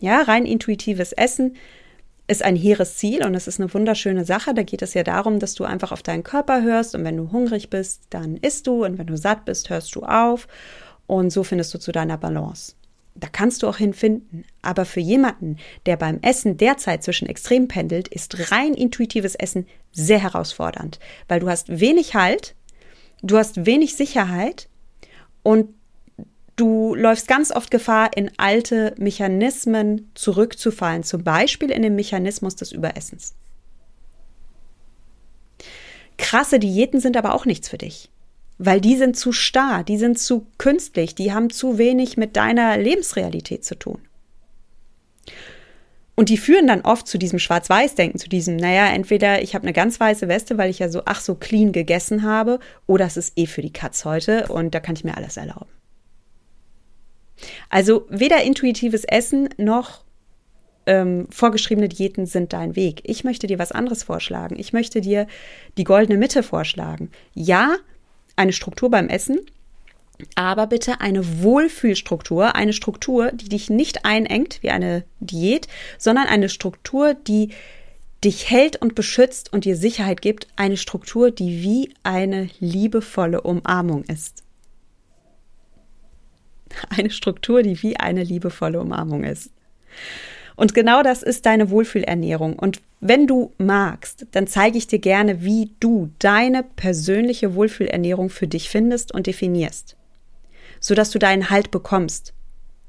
Ja, 0.00 0.22
rein 0.22 0.46
intuitives 0.46 1.12
Essen 1.12 1.56
ist 2.26 2.44
ein 2.44 2.56
hehres 2.56 2.96
Ziel 2.96 3.24
und 3.24 3.34
es 3.34 3.48
ist 3.48 3.60
eine 3.60 3.72
wunderschöne 3.72 4.24
Sache. 4.24 4.54
Da 4.54 4.62
geht 4.62 4.82
es 4.82 4.94
ja 4.94 5.02
darum, 5.02 5.40
dass 5.40 5.54
du 5.54 5.64
einfach 5.64 5.92
auf 5.92 6.02
deinen 6.02 6.22
Körper 6.22 6.62
hörst 6.62 6.94
und 6.94 7.04
wenn 7.04 7.16
du 7.16 7.32
hungrig 7.32 7.70
bist, 7.70 8.02
dann 8.10 8.36
isst 8.36 8.66
du 8.66 8.84
und 8.84 8.98
wenn 8.98 9.08
du 9.08 9.16
satt 9.16 9.44
bist, 9.44 9.68
hörst 9.68 9.94
du 9.94 10.02
auf 10.02 10.46
und 11.06 11.30
so 11.30 11.42
findest 11.42 11.74
du 11.74 11.78
zu 11.78 11.92
deiner 11.92 12.16
Balance. 12.16 12.74
Da 13.16 13.26
kannst 13.26 13.62
du 13.62 13.68
auch 13.68 13.76
hinfinden. 13.76 14.44
Aber 14.62 14.84
für 14.84 15.00
jemanden, 15.00 15.56
der 15.86 15.96
beim 15.96 16.20
Essen 16.22 16.56
derzeit 16.56 17.02
zwischen 17.02 17.28
Extrem 17.28 17.66
pendelt, 17.66 18.08
ist 18.08 18.52
rein 18.52 18.74
intuitives 18.74 19.34
Essen 19.34 19.66
sehr 19.92 20.22
herausfordernd, 20.22 21.00
weil 21.26 21.40
du 21.40 21.48
hast 21.48 21.80
wenig 21.80 22.14
Halt, 22.14 22.54
du 23.22 23.36
hast 23.36 23.66
wenig 23.66 23.96
Sicherheit 23.96 24.68
und 25.42 25.74
Du 26.60 26.94
läufst 26.94 27.26
ganz 27.26 27.50
oft 27.52 27.70
Gefahr, 27.70 28.10
in 28.14 28.32
alte 28.36 28.94
Mechanismen 28.98 30.10
zurückzufallen, 30.12 31.04
zum 31.04 31.24
Beispiel 31.24 31.70
in 31.70 31.80
den 31.80 31.94
Mechanismus 31.94 32.54
des 32.54 32.70
Überessens. 32.70 33.32
Krasse 36.18 36.58
Diäten 36.58 37.00
sind 37.00 37.16
aber 37.16 37.34
auch 37.34 37.46
nichts 37.46 37.70
für 37.70 37.78
dich, 37.78 38.10
weil 38.58 38.82
die 38.82 38.96
sind 38.96 39.16
zu 39.16 39.32
starr, 39.32 39.84
die 39.84 39.96
sind 39.96 40.18
zu 40.18 40.48
künstlich, 40.58 41.14
die 41.14 41.32
haben 41.32 41.48
zu 41.48 41.78
wenig 41.78 42.18
mit 42.18 42.36
deiner 42.36 42.76
Lebensrealität 42.76 43.64
zu 43.64 43.78
tun. 43.78 44.02
Und 46.14 46.28
die 46.28 46.36
führen 46.36 46.66
dann 46.66 46.82
oft 46.82 47.08
zu 47.08 47.16
diesem 47.16 47.38
Schwarz-Weiß-Denken, 47.38 48.18
zu 48.18 48.28
diesem, 48.28 48.56
naja, 48.56 48.88
entweder 48.88 49.40
ich 49.40 49.54
habe 49.54 49.62
eine 49.62 49.72
ganz 49.72 49.98
weiße 49.98 50.28
Weste, 50.28 50.58
weil 50.58 50.68
ich 50.68 50.80
ja 50.80 50.90
so, 50.90 51.00
ach 51.06 51.22
so 51.22 51.36
clean 51.36 51.72
gegessen 51.72 52.22
habe, 52.22 52.58
oder 52.86 53.06
es 53.06 53.16
ist 53.16 53.38
eh 53.38 53.46
für 53.46 53.62
die 53.62 53.72
Katz 53.72 54.04
heute 54.04 54.48
und 54.48 54.74
da 54.74 54.80
kann 54.80 54.94
ich 54.94 55.04
mir 55.04 55.16
alles 55.16 55.38
erlauben. 55.38 55.79
Also 57.68 58.06
weder 58.08 58.42
intuitives 58.42 59.04
Essen 59.04 59.48
noch 59.56 60.04
ähm, 60.86 61.26
vorgeschriebene 61.30 61.88
Diäten 61.88 62.26
sind 62.26 62.52
dein 62.52 62.76
Weg. 62.76 63.02
Ich 63.04 63.24
möchte 63.24 63.46
dir 63.46 63.58
was 63.58 63.72
anderes 63.72 64.02
vorschlagen. 64.02 64.58
Ich 64.58 64.72
möchte 64.72 65.00
dir 65.00 65.26
die 65.76 65.84
goldene 65.84 66.18
Mitte 66.18 66.42
vorschlagen. 66.42 67.10
Ja, 67.34 67.76
eine 68.36 68.52
Struktur 68.52 68.90
beim 68.90 69.08
Essen, 69.08 69.38
aber 70.34 70.66
bitte 70.66 71.00
eine 71.00 71.42
Wohlfühlstruktur, 71.42 72.54
eine 72.54 72.72
Struktur, 72.72 73.32
die 73.32 73.48
dich 73.48 73.70
nicht 73.70 74.04
einengt 74.04 74.62
wie 74.62 74.70
eine 74.70 75.04
Diät, 75.20 75.68
sondern 75.98 76.26
eine 76.26 76.48
Struktur, 76.48 77.14
die 77.14 77.50
dich 78.24 78.50
hält 78.50 78.76
und 78.76 78.94
beschützt 78.94 79.52
und 79.52 79.64
dir 79.64 79.76
Sicherheit 79.76 80.20
gibt, 80.20 80.48
eine 80.56 80.76
Struktur, 80.76 81.30
die 81.30 81.62
wie 81.62 81.94
eine 82.02 82.50
liebevolle 82.58 83.40
Umarmung 83.40 84.04
ist. 84.04 84.44
Eine 86.88 87.10
Struktur, 87.10 87.62
die 87.62 87.82
wie 87.82 87.96
eine 87.96 88.22
liebevolle 88.22 88.80
Umarmung 88.80 89.24
ist. 89.24 89.50
Und 90.56 90.74
genau 90.74 91.02
das 91.02 91.22
ist 91.22 91.46
deine 91.46 91.70
Wohlfühlernährung. 91.70 92.58
Und 92.58 92.82
wenn 93.00 93.26
du 93.26 93.52
magst, 93.56 94.26
dann 94.32 94.46
zeige 94.46 94.76
ich 94.76 94.86
dir 94.86 94.98
gerne, 94.98 95.42
wie 95.42 95.70
du 95.80 96.10
deine 96.18 96.62
persönliche 96.62 97.54
Wohlfühlernährung 97.54 98.28
für 98.28 98.46
dich 98.46 98.68
findest 98.68 99.12
und 99.12 99.26
definierst, 99.26 99.96
sodass 100.78 101.10
du 101.10 101.18
deinen 101.18 101.48
Halt 101.48 101.70
bekommst, 101.70 102.34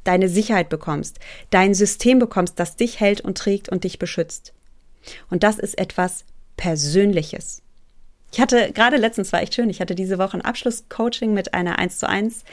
deine 0.03 0.27
Sicherheit 0.27 0.67
bekommst, 0.67 1.19
dein 1.49 1.73
System 1.73 2.19
bekommst, 2.19 2.59
das 2.59 2.75
dich 2.75 2.99
hält 2.99 3.21
und 3.21 3.37
trägt 3.37 3.69
und 3.69 3.85
dich 3.85 3.99
beschützt. 3.99 4.53
Und 5.29 5.43
das 5.43 5.57
ist 5.57 5.77
etwas 5.77 6.25
Persönliches. 6.57 7.61
Ich 8.33 8.39
hatte 8.39 8.71
gerade 8.73 8.97
letztens 8.97 9.31
war 9.33 9.41
echt 9.41 9.55
schön. 9.55 9.69
Ich 9.69 9.81
hatte 9.81 9.95
diese 9.95 10.17
Woche 10.17 10.37
ein 10.37 10.45
Abschlusscoaching 10.45 11.33
mit 11.33 11.53
einer 11.53 11.79
1 11.79 11.99
zu 11.99 12.07
1 12.07 12.43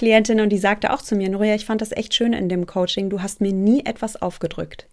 Klientin 0.00 0.40
und 0.40 0.48
die 0.48 0.56
sagte 0.56 0.94
auch 0.94 1.02
zu 1.02 1.14
mir, 1.14 1.28
Nuria, 1.28 1.54
ich 1.54 1.66
fand 1.66 1.82
das 1.82 1.92
echt 1.92 2.14
schön 2.14 2.32
in 2.32 2.48
dem 2.48 2.64
Coaching. 2.64 3.10
Du 3.10 3.20
hast 3.20 3.42
mir 3.42 3.52
nie 3.52 3.84
etwas 3.84 4.20
aufgedrückt. 4.22 4.88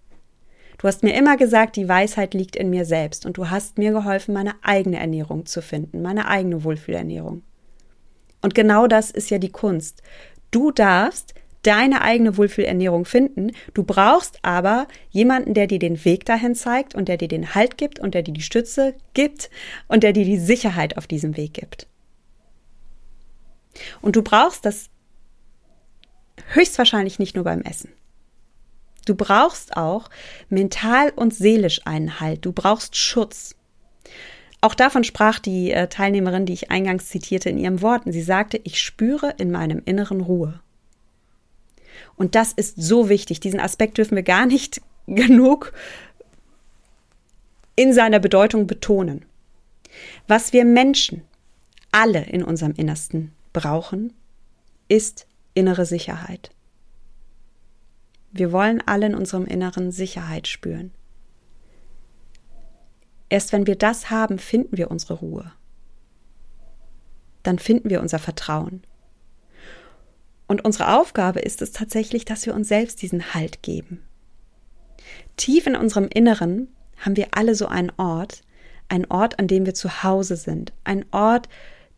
Du 0.77 0.85
hast 0.85 1.01
mir 1.01 1.15
immer 1.15 1.37
gesagt, 1.37 1.77
die 1.77 1.87
Weisheit 1.87 2.33
liegt 2.33 2.57
in 2.57 2.69
mir 2.69 2.83
selbst 2.83 3.25
und 3.25 3.37
du 3.37 3.49
hast 3.49 3.77
mir 3.77 3.93
geholfen, 3.93 4.33
meine 4.33 4.55
eigene 4.63 4.99
Ernährung 4.99 5.45
zu 5.45 5.61
finden, 5.61 6.01
meine 6.01 6.27
eigene 6.27 6.65
Wohlfühlernährung. 6.65 7.41
Und 8.41 8.53
genau 8.53 8.87
das 8.87 9.09
ist 9.09 9.29
ja 9.29 9.37
die 9.37 9.49
Kunst. 9.49 10.03
Du 10.51 10.71
darfst 10.71 11.33
deine 11.61 12.01
eigene 12.01 12.35
Wohlfühlernährung 12.35 13.05
finden. 13.05 13.53
Du 13.73 13.83
brauchst 13.83 14.39
aber 14.41 14.89
jemanden, 15.09 15.53
der 15.53 15.67
dir 15.67 15.79
den 15.79 16.03
Weg 16.03 16.25
dahin 16.25 16.53
zeigt 16.53 16.95
und 16.95 17.07
der 17.07 17.15
dir 17.15 17.29
den 17.29 17.55
Halt 17.55 17.77
gibt 17.77 17.97
und 17.99 18.13
der 18.13 18.23
dir 18.23 18.33
die 18.33 18.41
Stütze 18.41 18.93
gibt 19.13 19.49
und 19.87 20.03
der 20.03 20.11
dir 20.11 20.25
die 20.25 20.37
Sicherheit 20.37 20.97
auf 20.97 21.07
diesem 21.07 21.37
Weg 21.37 21.53
gibt. 21.53 21.87
Und 24.01 24.17
du 24.17 24.21
brauchst 24.21 24.65
das 24.65 24.89
höchstwahrscheinlich 26.47 27.19
nicht 27.19 27.35
nur 27.35 27.43
beim 27.43 27.61
Essen. 27.61 27.91
Du 29.05 29.15
brauchst 29.15 29.77
auch 29.77 30.09
mental 30.49 31.11
und 31.15 31.33
seelisch 31.33 31.81
einen 31.85 32.19
Halt. 32.19 32.45
Du 32.45 32.51
brauchst 32.51 32.97
Schutz. 32.97 33.55
Auch 34.59 34.75
davon 34.75 35.03
sprach 35.03 35.39
die 35.39 35.71
äh, 35.71 35.87
Teilnehmerin, 35.87 36.45
die 36.45 36.53
ich 36.53 36.71
eingangs 36.71 37.07
zitierte, 37.07 37.49
in 37.49 37.57
ihren 37.57 37.81
Worten. 37.81 38.11
Sie 38.11 38.21
sagte, 38.21 38.59
ich 38.63 38.81
spüre 38.81 39.35
in 39.37 39.51
meinem 39.51 39.81
Inneren 39.85 40.21
Ruhe. 40.21 40.59
Und 42.17 42.35
das 42.35 42.51
ist 42.51 42.75
so 42.81 43.07
wichtig. 43.07 43.39
Diesen 43.39 43.59
Aspekt 43.59 43.97
dürfen 43.97 44.15
wir 44.15 44.23
gar 44.23 44.45
nicht 44.45 44.81
genug 45.07 45.71
in 47.77 47.93
seiner 47.93 48.19
Bedeutung 48.19 48.67
betonen. 48.67 49.23
Was 50.27 50.51
wir 50.51 50.65
Menschen 50.65 51.21
alle 51.91 52.23
in 52.25 52.43
unserem 52.43 52.73
Innersten 52.73 53.31
brauchen, 53.53 54.13
ist 54.89 55.27
innere 55.57 55.85
Sicherheit. 55.85 56.51
Wir 58.31 58.51
wollen 58.51 58.83
alle 58.85 59.07
in 59.07 59.15
unserem 59.15 59.45
Inneren 59.45 59.91
Sicherheit 59.91 60.47
spüren. 60.47 60.91
Erst 63.29 63.51
wenn 63.51 63.65
wir 63.65 63.75
das 63.75 64.09
haben, 64.09 64.37
finden 64.37 64.77
wir 64.77 64.91
unsere 64.91 65.15
Ruhe. 65.15 65.51
Dann 67.43 67.57
finden 67.59 67.89
wir 67.89 68.01
unser 68.01 68.19
Vertrauen. 68.19 68.83
Und 70.47 70.63
unsere 70.63 70.97
Aufgabe 70.97 71.39
ist 71.39 71.61
es 71.61 71.71
tatsächlich, 71.71 72.23
dass 72.23 72.45
wir 72.45 72.53
uns 72.53 72.67
selbst 72.67 73.01
diesen 73.01 73.33
Halt 73.33 73.63
geben. 73.63 74.03
Tief 75.35 75.65
in 75.67 75.75
unserem 75.75 76.07
Inneren 76.07 76.69
haben 76.97 77.17
wir 77.17 77.29
alle 77.31 77.55
so 77.55 77.67
einen 77.67 77.91
Ort, 77.97 78.43
einen 78.89 79.05
Ort, 79.05 79.39
an 79.39 79.47
dem 79.47 79.65
wir 79.65 79.73
zu 79.73 80.03
Hause 80.03 80.37
sind, 80.37 80.71
ein 80.83 81.05
Ort, 81.11 81.49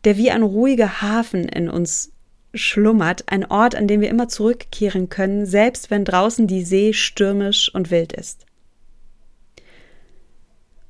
der 0.04 0.16
wie 0.16 0.30
ein 0.30 0.42
ruhiger 0.42 1.02
Hafen 1.02 1.44
in 1.44 1.68
uns 1.68 2.12
schlummert, 2.54 3.24
ein 3.26 3.44
Ort, 3.44 3.74
an 3.74 3.86
dem 3.86 4.00
wir 4.00 4.08
immer 4.08 4.28
zurückkehren 4.28 5.08
können, 5.08 5.46
selbst 5.46 5.90
wenn 5.90 6.04
draußen 6.04 6.46
die 6.46 6.64
See 6.64 6.92
stürmisch 6.92 7.72
und 7.74 7.90
wild 7.90 8.12
ist. 8.12 8.46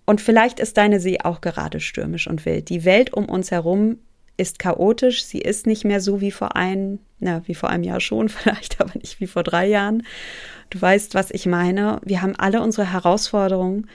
Und 0.07 0.21
vielleicht 0.21 0.59
ist 0.59 0.77
deine 0.77 0.99
See 0.99 1.21
auch 1.23 1.41
gerade 1.41 1.81
stürmisch 1.81 2.27
und 2.27 2.45
wild. 2.45 2.69
Die 2.69 2.85
Welt 2.85 3.13
um 3.13 3.27
uns 3.27 3.51
herum 3.51 3.99
ist 4.37 4.59
chaotisch, 4.59 5.25
sie 5.25 5.41
ist 5.41 5.67
nicht 5.67 5.85
mehr 5.85 6.01
so 6.01 6.21
wie 6.21 6.31
vor 6.31 6.57
ein, 6.57 6.99
na, 7.19 7.47
wie 7.47 7.55
vor 7.55 7.69
einem 7.69 7.85
Jahr 7.85 8.01
schon, 8.01 8.29
vielleicht, 8.31 8.81
aber 8.81 8.93
nicht 8.99 9.21
wie 9.21 9.27
vor 9.27 9.43
drei 9.43 9.67
Jahren. 9.67 10.03
Du 10.71 10.81
weißt, 10.81 11.15
was 11.15 11.31
ich 11.31 11.47
meine. 11.47 12.01
Wir 12.05 12.23
haben 12.23 12.35
alle 12.37 12.63
unsere 12.63 12.91
Herausforderungen. 12.91 13.89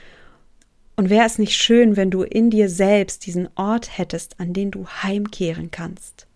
Und 0.96 1.10
wäre 1.10 1.26
es 1.26 1.40
nicht 1.40 1.58
schön, 1.58 1.98
wenn 1.98 2.12
du 2.12 2.24
in 2.24 2.50
dir 2.50 2.70
selbst 2.70 3.26
diesen 3.26 3.50
Ort 3.56 3.98
hättest, 3.98 4.40
an 4.40 4.54
den 4.54 4.72
du 4.72 4.88
heimkehren 4.88 5.72
kannst? 5.72 6.28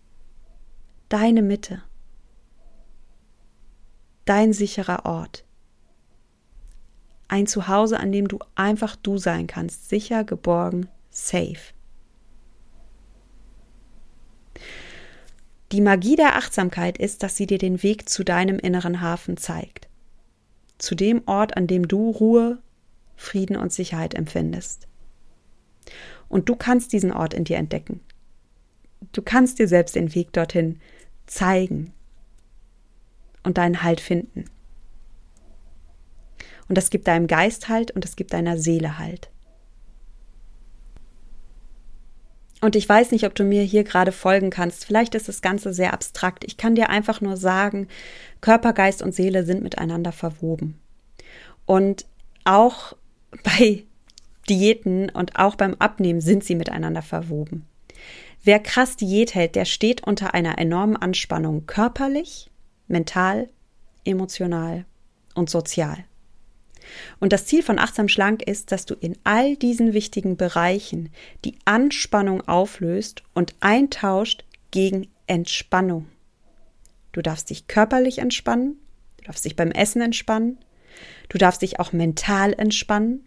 Deine 1.10 1.42
Mitte. 1.42 1.82
Dein 4.26 4.52
sicherer 4.52 5.06
Ort. 5.06 5.44
Ein 7.26 7.48
Zuhause, 7.48 7.98
an 7.98 8.12
dem 8.12 8.28
du 8.28 8.38
einfach 8.54 8.94
du 8.94 9.18
sein 9.18 9.48
kannst, 9.48 9.88
sicher, 9.88 10.22
geborgen, 10.22 10.88
safe. 11.10 11.74
Die 15.72 15.80
Magie 15.80 16.14
der 16.14 16.36
Achtsamkeit 16.36 16.96
ist, 16.96 17.24
dass 17.24 17.36
sie 17.36 17.48
dir 17.48 17.58
den 17.58 17.82
Weg 17.82 18.08
zu 18.08 18.22
deinem 18.22 18.60
inneren 18.60 19.00
Hafen 19.00 19.36
zeigt. 19.36 19.88
Zu 20.78 20.94
dem 20.94 21.26
Ort, 21.26 21.56
an 21.56 21.66
dem 21.66 21.88
du 21.88 22.10
Ruhe, 22.10 22.62
Frieden 23.16 23.56
und 23.56 23.72
Sicherheit 23.72 24.14
empfindest. 24.14 24.86
Und 26.28 26.48
du 26.48 26.54
kannst 26.54 26.92
diesen 26.92 27.12
Ort 27.12 27.34
in 27.34 27.42
dir 27.42 27.56
entdecken. 27.56 28.00
Du 29.10 29.22
kannst 29.22 29.58
dir 29.58 29.66
selbst 29.66 29.96
den 29.96 30.14
Weg 30.14 30.32
dorthin 30.32 30.78
zeigen 31.30 31.92
und 33.42 33.56
deinen 33.56 33.82
Halt 33.82 34.00
finden. 34.00 34.44
Und 36.68 36.76
das 36.76 36.90
gibt 36.90 37.08
deinem 37.08 37.26
Geist 37.26 37.68
Halt 37.68 37.90
und 37.92 38.04
das 38.04 38.16
gibt 38.16 38.32
deiner 38.32 38.58
Seele 38.58 38.98
Halt. 38.98 39.30
Und 42.60 42.76
ich 42.76 42.86
weiß 42.86 43.12
nicht, 43.12 43.24
ob 43.24 43.34
du 43.34 43.42
mir 43.42 43.62
hier 43.62 43.84
gerade 43.84 44.12
folgen 44.12 44.50
kannst. 44.50 44.84
Vielleicht 44.84 45.14
ist 45.14 45.28
das 45.28 45.40
Ganze 45.40 45.72
sehr 45.72 45.94
abstrakt. 45.94 46.44
Ich 46.44 46.58
kann 46.58 46.74
dir 46.74 46.90
einfach 46.90 47.22
nur 47.22 47.38
sagen, 47.38 47.88
Körper, 48.42 48.74
Geist 48.74 49.00
und 49.00 49.14
Seele 49.14 49.44
sind 49.44 49.62
miteinander 49.62 50.12
verwoben. 50.12 50.78
Und 51.64 52.06
auch 52.44 52.94
bei 53.44 53.84
Diäten 54.48 55.08
und 55.08 55.36
auch 55.38 55.54
beim 55.54 55.74
Abnehmen 55.78 56.20
sind 56.20 56.44
sie 56.44 56.56
miteinander 56.56 57.02
verwoben. 57.02 57.66
Wer 58.42 58.58
krass 58.58 58.96
Diät 58.96 59.34
hält, 59.34 59.54
der 59.54 59.66
steht 59.66 60.06
unter 60.06 60.32
einer 60.32 60.58
enormen 60.58 60.96
Anspannung 60.96 61.66
körperlich, 61.66 62.50
mental, 62.88 63.50
emotional 64.04 64.86
und 65.34 65.50
sozial. 65.50 66.04
Und 67.20 67.34
das 67.34 67.44
Ziel 67.44 67.62
von 67.62 67.78
Achtsam 67.78 68.08
Schlank 68.08 68.42
ist, 68.42 68.72
dass 68.72 68.86
du 68.86 68.94
in 68.94 69.16
all 69.24 69.56
diesen 69.56 69.92
wichtigen 69.92 70.38
Bereichen 70.38 71.10
die 71.44 71.58
Anspannung 71.66 72.46
auflöst 72.48 73.22
und 73.34 73.54
eintauscht 73.60 74.44
gegen 74.70 75.08
Entspannung. 75.26 76.06
Du 77.12 77.20
darfst 77.20 77.50
dich 77.50 77.66
körperlich 77.66 78.18
entspannen, 78.18 78.78
du 79.18 79.24
darfst 79.24 79.44
dich 79.44 79.56
beim 79.56 79.70
Essen 79.70 80.00
entspannen, 80.00 80.58
du 81.28 81.36
darfst 81.36 81.60
dich 81.60 81.78
auch 81.78 81.92
mental 81.92 82.54
entspannen, 82.54 83.26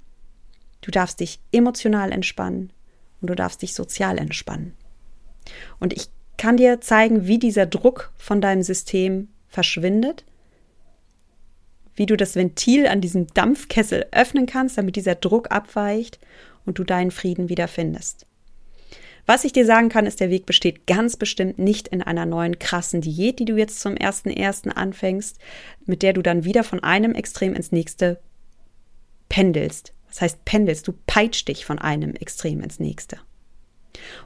du 0.82 0.90
darfst 0.90 1.20
dich 1.20 1.40
emotional 1.52 2.12
entspannen 2.12 2.74
und 3.22 3.30
du 3.30 3.36
darfst 3.36 3.62
dich 3.62 3.76
sozial 3.76 4.18
entspannen. 4.18 4.74
Und 5.80 5.94
ich 5.94 6.08
kann 6.38 6.58
dir 6.58 6.82
zeigen, 6.82 7.28
wie 7.28 7.40
dieser 7.40 7.66
Druck 7.66 8.12
von 8.18 8.42
deinem 8.42 8.64
System 8.64 9.30
verschwindet 9.48 10.26
wie 11.96 12.06
du 12.06 12.18
das 12.18 12.36
Ventil 12.36 12.88
an 12.88 13.02
diesem 13.02 13.28
Dampfkessel 13.28 14.08
öffnen 14.12 14.46
kannst, 14.46 14.78
damit 14.78 14.96
dieser 14.96 15.16
Druck 15.16 15.52
abweicht 15.52 16.20
und 16.66 16.80
du 16.80 16.84
deinen 16.84 17.12
Frieden 17.12 17.50
wiederfindest. 17.50 18.26
Was 19.26 19.46
ich 19.46 19.54
dir 19.54 19.66
sagen 19.66 19.88
kann, 19.88 20.06
ist, 20.06 20.20
der 20.20 20.30
Weg 20.30 20.46
besteht 20.46 20.86
ganz 20.86 21.16
bestimmt 21.16 21.58
nicht 21.58 21.88
in 21.88 22.02
einer 22.02 22.26
neuen 22.26 22.60
krassen 22.60 23.00
Diät, 23.00 23.40
die 23.40 23.46
du 23.46 23.56
jetzt 23.56 23.80
zum 23.80 23.96
ersten 23.96 24.30
ersten 24.30 24.70
anfängst, 24.70 25.38
mit 25.86 26.02
der 26.02 26.12
du 26.12 26.22
dann 26.22 26.44
wieder 26.44 26.64
von 26.64 26.84
einem 26.84 27.16
Extrem 27.16 27.54
ins 27.54 27.72
nächste 27.72 28.20
pendelst. 29.30 29.94
Das 30.10 30.22
heißt, 30.22 30.46
pendelst, 30.46 30.88
du 30.88 30.94
peitschst 31.08 31.48
dich 31.48 31.66
von 31.66 31.80
einem 31.80 32.16
Extrem 32.16 32.62
ins 32.62 32.80
nächste. 32.80 33.18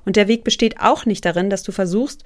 Und 0.06 0.16
der 0.16 0.28
Weg 0.28 0.44
besteht 0.44 0.80
auch 0.80 1.06
nicht 1.06 1.26
darin, 1.26 1.50
dass 1.50 1.64
du 1.64 1.72
versuchst, 1.72 2.24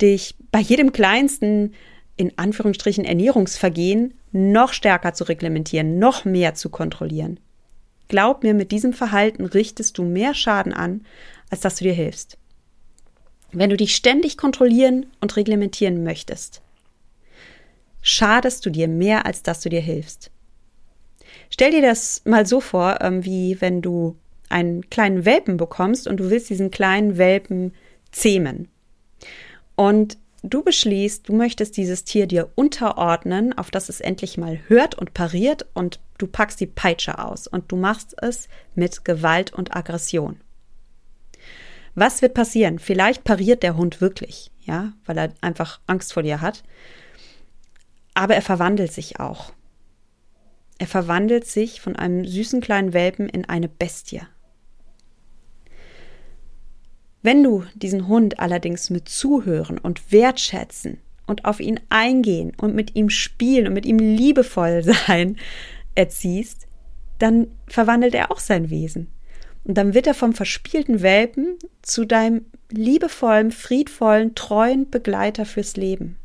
dich 0.00 0.34
bei 0.50 0.60
jedem 0.60 0.92
kleinsten 0.92 1.74
in 2.16 2.36
Anführungsstrichen 2.36 3.04
Ernährungsvergehen 3.04 4.14
noch 4.32 4.72
stärker 4.72 5.14
zu 5.14 5.24
reglementieren, 5.24 5.98
noch 5.98 6.24
mehr 6.24 6.54
zu 6.54 6.68
kontrollieren. 6.68 7.40
Glaub 8.08 8.42
mir, 8.42 8.54
mit 8.54 8.72
diesem 8.72 8.92
Verhalten 8.92 9.46
richtest 9.46 9.96
du 9.96 10.02
mehr 10.02 10.34
Schaden 10.34 10.72
an, 10.72 11.06
als 11.48 11.60
dass 11.60 11.76
du 11.76 11.84
dir 11.84 11.92
hilfst. 11.92 12.36
Wenn 13.52 13.70
du 13.70 13.76
dich 13.76 13.96
ständig 13.96 14.36
kontrollieren 14.36 15.06
und 15.20 15.36
reglementieren 15.36 16.04
möchtest, 16.04 16.60
schadest 18.02 18.64
du 18.66 18.70
dir 18.70 18.88
mehr, 18.88 19.26
als 19.26 19.42
dass 19.42 19.60
du 19.60 19.68
dir 19.68 19.80
hilfst. 19.80 20.30
Stell 21.50 21.70
dir 21.70 21.82
das 21.82 22.22
mal 22.24 22.46
so 22.46 22.60
vor, 22.60 22.98
ähm, 23.00 23.24
wie 23.24 23.60
wenn 23.60 23.82
du 23.82 24.16
einen 24.50 24.88
kleinen 24.90 25.24
Welpen 25.24 25.56
bekommst 25.56 26.06
und 26.06 26.18
du 26.18 26.30
willst 26.30 26.50
diesen 26.50 26.70
kleinen 26.70 27.18
Welpen 27.18 27.74
zähmen. 28.12 28.68
Und 29.76 30.18
Du 30.42 30.62
beschließt, 30.62 31.28
du 31.28 31.34
möchtest 31.34 31.76
dieses 31.76 32.04
Tier 32.04 32.26
dir 32.26 32.50
unterordnen, 32.54 33.56
auf 33.56 33.70
das 33.70 33.90
es 33.90 34.00
endlich 34.00 34.38
mal 34.38 34.58
hört 34.68 34.94
und 34.94 35.12
pariert 35.12 35.66
und 35.74 36.00
du 36.16 36.26
packst 36.26 36.60
die 36.60 36.66
Peitsche 36.66 37.18
aus 37.18 37.46
und 37.46 37.70
du 37.70 37.76
machst 37.76 38.14
es 38.22 38.48
mit 38.74 39.04
Gewalt 39.04 39.52
und 39.52 39.76
Aggression. 39.76 40.40
Was 41.94 42.22
wird 42.22 42.32
passieren? 42.32 42.78
Vielleicht 42.78 43.22
pariert 43.24 43.62
der 43.62 43.76
Hund 43.76 44.00
wirklich, 44.00 44.50
ja, 44.60 44.94
weil 45.04 45.18
er 45.18 45.34
einfach 45.42 45.80
Angst 45.86 46.14
vor 46.14 46.22
dir 46.22 46.40
hat. 46.40 46.62
Aber 48.14 48.34
er 48.34 48.42
verwandelt 48.42 48.92
sich 48.92 49.20
auch. 49.20 49.52
Er 50.78 50.86
verwandelt 50.86 51.46
sich 51.46 51.82
von 51.82 51.96
einem 51.96 52.24
süßen 52.24 52.62
kleinen 52.62 52.94
Welpen 52.94 53.28
in 53.28 53.46
eine 53.46 53.68
Bestie, 53.68 54.22
wenn 57.22 57.42
du 57.42 57.64
diesen 57.74 58.08
Hund 58.08 58.38
allerdings 58.38 58.90
mit 58.90 59.08
Zuhören 59.08 59.78
und 59.78 60.12
Wertschätzen 60.12 60.98
und 61.26 61.44
auf 61.44 61.60
ihn 61.60 61.80
eingehen 61.88 62.52
und 62.56 62.74
mit 62.74 62.96
ihm 62.96 63.10
spielen 63.10 63.66
und 63.66 63.74
mit 63.74 63.86
ihm 63.86 63.98
liebevoll 63.98 64.82
sein 65.06 65.36
erziehst, 65.94 66.66
dann 67.18 67.48
verwandelt 67.66 68.14
er 68.14 68.30
auch 68.30 68.40
sein 68.40 68.70
Wesen. 68.70 69.08
Und 69.64 69.76
dann 69.76 69.92
wird 69.92 70.06
er 70.06 70.14
vom 70.14 70.32
verspielten 70.32 71.02
Welpen 71.02 71.58
zu 71.82 72.06
deinem 72.06 72.46
liebevollen, 72.70 73.50
friedvollen, 73.50 74.34
treuen 74.34 74.88
Begleiter 74.88 75.44
fürs 75.44 75.76
Leben. 75.76 76.16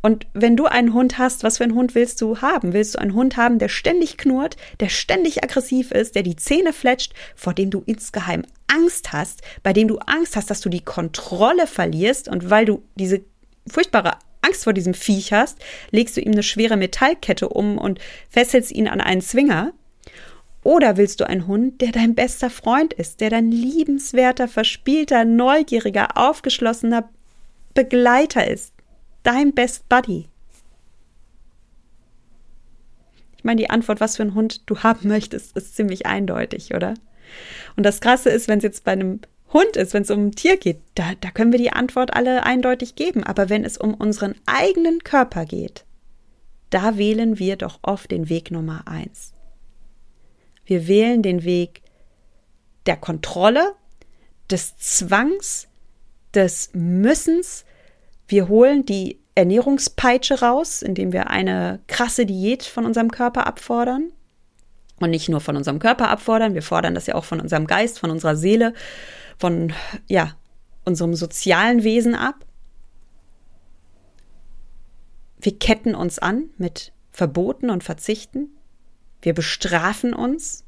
Und 0.00 0.26
wenn 0.32 0.56
du 0.56 0.66
einen 0.66 0.94
Hund 0.94 1.18
hast, 1.18 1.42
was 1.42 1.58
für 1.58 1.64
einen 1.64 1.74
Hund 1.74 1.94
willst 1.94 2.20
du 2.20 2.40
haben? 2.40 2.72
Willst 2.72 2.94
du 2.94 3.00
einen 3.00 3.14
Hund 3.14 3.36
haben, 3.36 3.58
der 3.58 3.68
ständig 3.68 4.16
knurrt, 4.16 4.56
der 4.80 4.88
ständig 4.88 5.42
aggressiv 5.42 5.90
ist, 5.90 6.14
der 6.14 6.22
die 6.22 6.36
Zähne 6.36 6.72
fletscht, 6.72 7.14
vor 7.34 7.52
dem 7.52 7.70
du 7.70 7.82
insgeheim 7.84 8.44
Angst 8.68 9.12
hast, 9.12 9.42
bei 9.62 9.72
dem 9.72 9.88
du 9.88 9.98
Angst 9.98 10.36
hast, 10.36 10.50
dass 10.50 10.60
du 10.60 10.68
die 10.68 10.84
Kontrolle 10.84 11.66
verlierst 11.66 12.28
und 12.28 12.48
weil 12.48 12.64
du 12.64 12.82
diese 12.94 13.22
furchtbare 13.66 14.12
Angst 14.40 14.64
vor 14.64 14.72
diesem 14.72 14.94
Viech 14.94 15.32
hast, 15.32 15.58
legst 15.90 16.16
du 16.16 16.20
ihm 16.20 16.32
eine 16.32 16.42
schwere 16.42 16.76
Metallkette 16.76 17.48
um 17.48 17.76
und 17.76 17.98
fesselst 18.30 18.70
ihn 18.70 18.88
an 18.88 19.00
einen 19.00 19.20
Zwinger? 19.20 19.72
Oder 20.62 20.96
willst 20.96 21.20
du 21.20 21.26
einen 21.26 21.46
Hund, 21.46 21.80
der 21.80 21.92
dein 21.92 22.14
bester 22.14 22.50
Freund 22.50 22.92
ist, 22.92 23.20
der 23.20 23.30
dein 23.30 23.50
liebenswerter, 23.50 24.48
verspielter, 24.48 25.24
neugieriger, 25.24 26.16
aufgeschlossener 26.16 27.08
Begleiter 27.74 28.46
ist? 28.48 28.74
Dein 29.22 29.54
Best 29.54 29.88
Buddy? 29.88 30.28
Ich 33.36 33.44
meine, 33.44 33.60
die 33.60 33.70
Antwort, 33.70 34.00
was 34.00 34.16
für 34.16 34.22
einen 34.22 34.34
Hund 34.34 34.68
du 34.68 34.82
haben 34.82 35.08
möchtest, 35.08 35.56
ist 35.56 35.76
ziemlich 35.76 36.06
eindeutig, 36.06 36.74
oder? 36.74 36.94
Und 37.76 37.84
das 37.84 38.00
Krasse 38.00 38.30
ist, 38.30 38.48
wenn 38.48 38.58
es 38.58 38.64
jetzt 38.64 38.84
bei 38.84 38.92
einem 38.92 39.20
Hund 39.52 39.76
ist, 39.76 39.94
wenn 39.94 40.02
es 40.02 40.10
um 40.10 40.26
ein 40.26 40.32
Tier 40.32 40.56
geht, 40.56 40.80
da, 40.94 41.12
da 41.20 41.30
können 41.30 41.52
wir 41.52 41.58
die 41.58 41.72
Antwort 41.72 42.14
alle 42.14 42.44
eindeutig 42.44 42.96
geben. 42.96 43.24
Aber 43.24 43.48
wenn 43.48 43.64
es 43.64 43.78
um 43.78 43.94
unseren 43.94 44.34
eigenen 44.46 45.04
Körper 45.04 45.46
geht, 45.46 45.84
da 46.70 46.98
wählen 46.98 47.38
wir 47.38 47.56
doch 47.56 47.78
oft 47.82 48.10
den 48.10 48.28
Weg 48.28 48.50
Nummer 48.50 48.82
eins. 48.86 49.32
Wir 50.66 50.86
wählen 50.86 51.22
den 51.22 51.44
Weg 51.44 51.82
der 52.86 52.96
Kontrolle, 52.96 53.74
des 54.50 54.76
Zwangs, 54.78 55.68
des 56.34 56.70
Müssens. 56.72 57.64
Wir 58.28 58.48
holen 58.48 58.84
die 58.84 59.18
Ernährungspeitsche 59.34 60.40
raus, 60.40 60.82
indem 60.82 61.12
wir 61.12 61.30
eine 61.30 61.80
krasse 61.86 62.26
Diät 62.26 62.62
von 62.62 62.84
unserem 62.84 63.10
Körper 63.10 63.46
abfordern. 63.46 64.12
Und 65.00 65.10
nicht 65.10 65.28
nur 65.28 65.40
von 65.40 65.56
unserem 65.56 65.78
Körper 65.78 66.10
abfordern, 66.10 66.54
wir 66.54 66.62
fordern 66.62 66.94
das 66.94 67.06
ja 67.06 67.14
auch 67.14 67.24
von 67.24 67.40
unserem 67.40 67.66
Geist, 67.66 67.98
von 67.98 68.10
unserer 68.10 68.36
Seele, 68.36 68.74
von, 69.38 69.72
ja, 70.08 70.36
unserem 70.84 71.14
sozialen 71.14 71.84
Wesen 71.84 72.14
ab. 72.14 72.44
Wir 75.40 75.58
ketten 75.58 75.94
uns 75.94 76.18
an 76.18 76.50
mit 76.58 76.92
Verboten 77.12 77.70
und 77.70 77.84
Verzichten. 77.84 78.50
Wir 79.22 79.34
bestrafen 79.34 80.12
uns. 80.12 80.64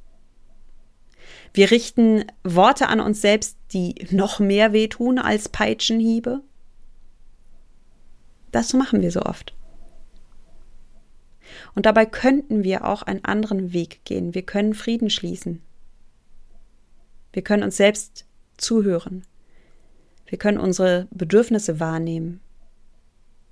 Wir 1.53 1.71
richten 1.71 2.25
Worte 2.45 2.89
an 2.89 3.01
uns 3.01 3.21
selbst, 3.21 3.59
die 3.73 4.07
noch 4.11 4.39
mehr 4.39 4.73
wehtun 4.73 5.19
als 5.19 5.49
Peitschenhiebe. 5.49 6.43
Das 8.53 8.73
machen 8.73 9.03
wir 9.03 9.11
so 9.11 9.23
oft. 9.23 9.55
Und 11.75 11.87
dabei 11.87 12.07
könnten 12.07 12.65
wir 12.65 12.87
auch 12.87 13.03
einen 13.03 13.25
anderen 13.25 13.73
Weg 13.73 14.05
gehen. 14.05 14.35
Wir 14.35 14.43
können 14.43 14.75
Frieden 14.75 15.11
schließen. 15.11 15.63
Wir 17.33 17.43
können 17.43 17.63
uns 17.63 17.77
selbst 17.77 18.27
zuhören. 18.57 19.25
Wir 20.27 20.39
können 20.39 20.59
unsere 20.59 21.09
Bedürfnisse 21.11 21.81
wahrnehmen. 21.81 22.41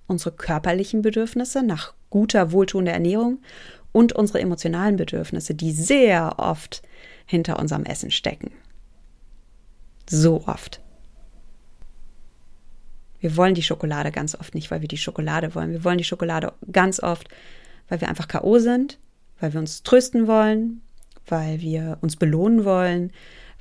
Unsere 0.06 0.32
körperlichen 0.32 1.02
Bedürfnisse 1.02 1.62
nach 1.62 1.94
guter, 2.10 2.52
wohltuender 2.52 2.92
Ernährung 2.92 3.40
und 3.92 4.12
unsere 4.12 4.40
emotionalen 4.40 4.96
Bedürfnisse, 4.96 5.54
die 5.54 5.72
sehr 5.72 6.38
oft 6.38 6.82
hinter 7.26 7.58
unserem 7.58 7.84
Essen 7.84 8.10
stecken. 8.10 8.52
So 10.08 10.46
oft. 10.46 10.80
Wir 13.20 13.36
wollen 13.36 13.54
die 13.54 13.62
Schokolade 13.62 14.12
ganz 14.12 14.34
oft 14.34 14.54
nicht, 14.54 14.70
weil 14.70 14.80
wir 14.80 14.88
die 14.88 14.96
Schokolade 14.96 15.54
wollen. 15.54 15.72
Wir 15.72 15.84
wollen 15.84 15.98
die 15.98 16.04
Schokolade 16.04 16.52
ganz 16.70 17.00
oft, 17.00 17.28
weil 17.88 18.00
wir 18.00 18.08
einfach 18.08 18.28
K.O. 18.28 18.58
sind, 18.58 18.98
weil 19.40 19.52
wir 19.52 19.60
uns 19.60 19.82
trösten 19.82 20.26
wollen, 20.26 20.82
weil 21.26 21.60
wir 21.60 21.98
uns 22.00 22.16
belohnen 22.16 22.64
wollen, 22.64 23.12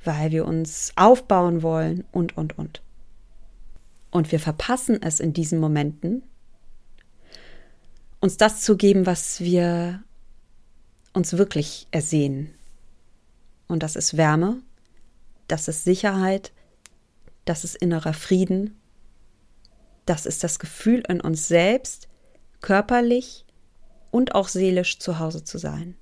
weil 0.04 0.30
wir 0.30 0.46
uns 0.46 0.92
aufbauen 0.96 1.62
wollen 1.62 2.04
und, 2.12 2.36
und, 2.36 2.56
und. 2.58 2.82
Und 4.10 4.32
wir 4.32 4.40
verpassen 4.40 5.02
es 5.02 5.20
in 5.20 5.32
diesen 5.32 5.58
Momenten, 5.58 6.22
uns 8.20 8.36
das 8.36 8.62
zu 8.62 8.76
geben, 8.76 9.06
was 9.06 9.40
wir 9.40 10.02
uns 11.12 11.36
wirklich 11.36 11.86
ersehen. 11.90 12.54
Und 13.66 13.82
das 13.82 13.96
ist 13.96 14.16
Wärme, 14.16 14.62
das 15.46 15.68
ist 15.68 15.84
Sicherheit, 15.84 16.52
das 17.44 17.64
ist 17.64 17.76
innerer 17.76 18.14
Frieden, 18.14 18.77
das 20.08 20.26
ist 20.26 20.44
das 20.44 20.58
Gefühl 20.58 21.02
in 21.08 21.20
uns 21.20 21.48
selbst, 21.48 22.08
körperlich 22.60 23.44
und 24.10 24.34
auch 24.34 24.48
seelisch 24.48 24.98
zu 24.98 25.18
Hause 25.18 25.44
zu 25.44 25.58
sein. 25.58 25.96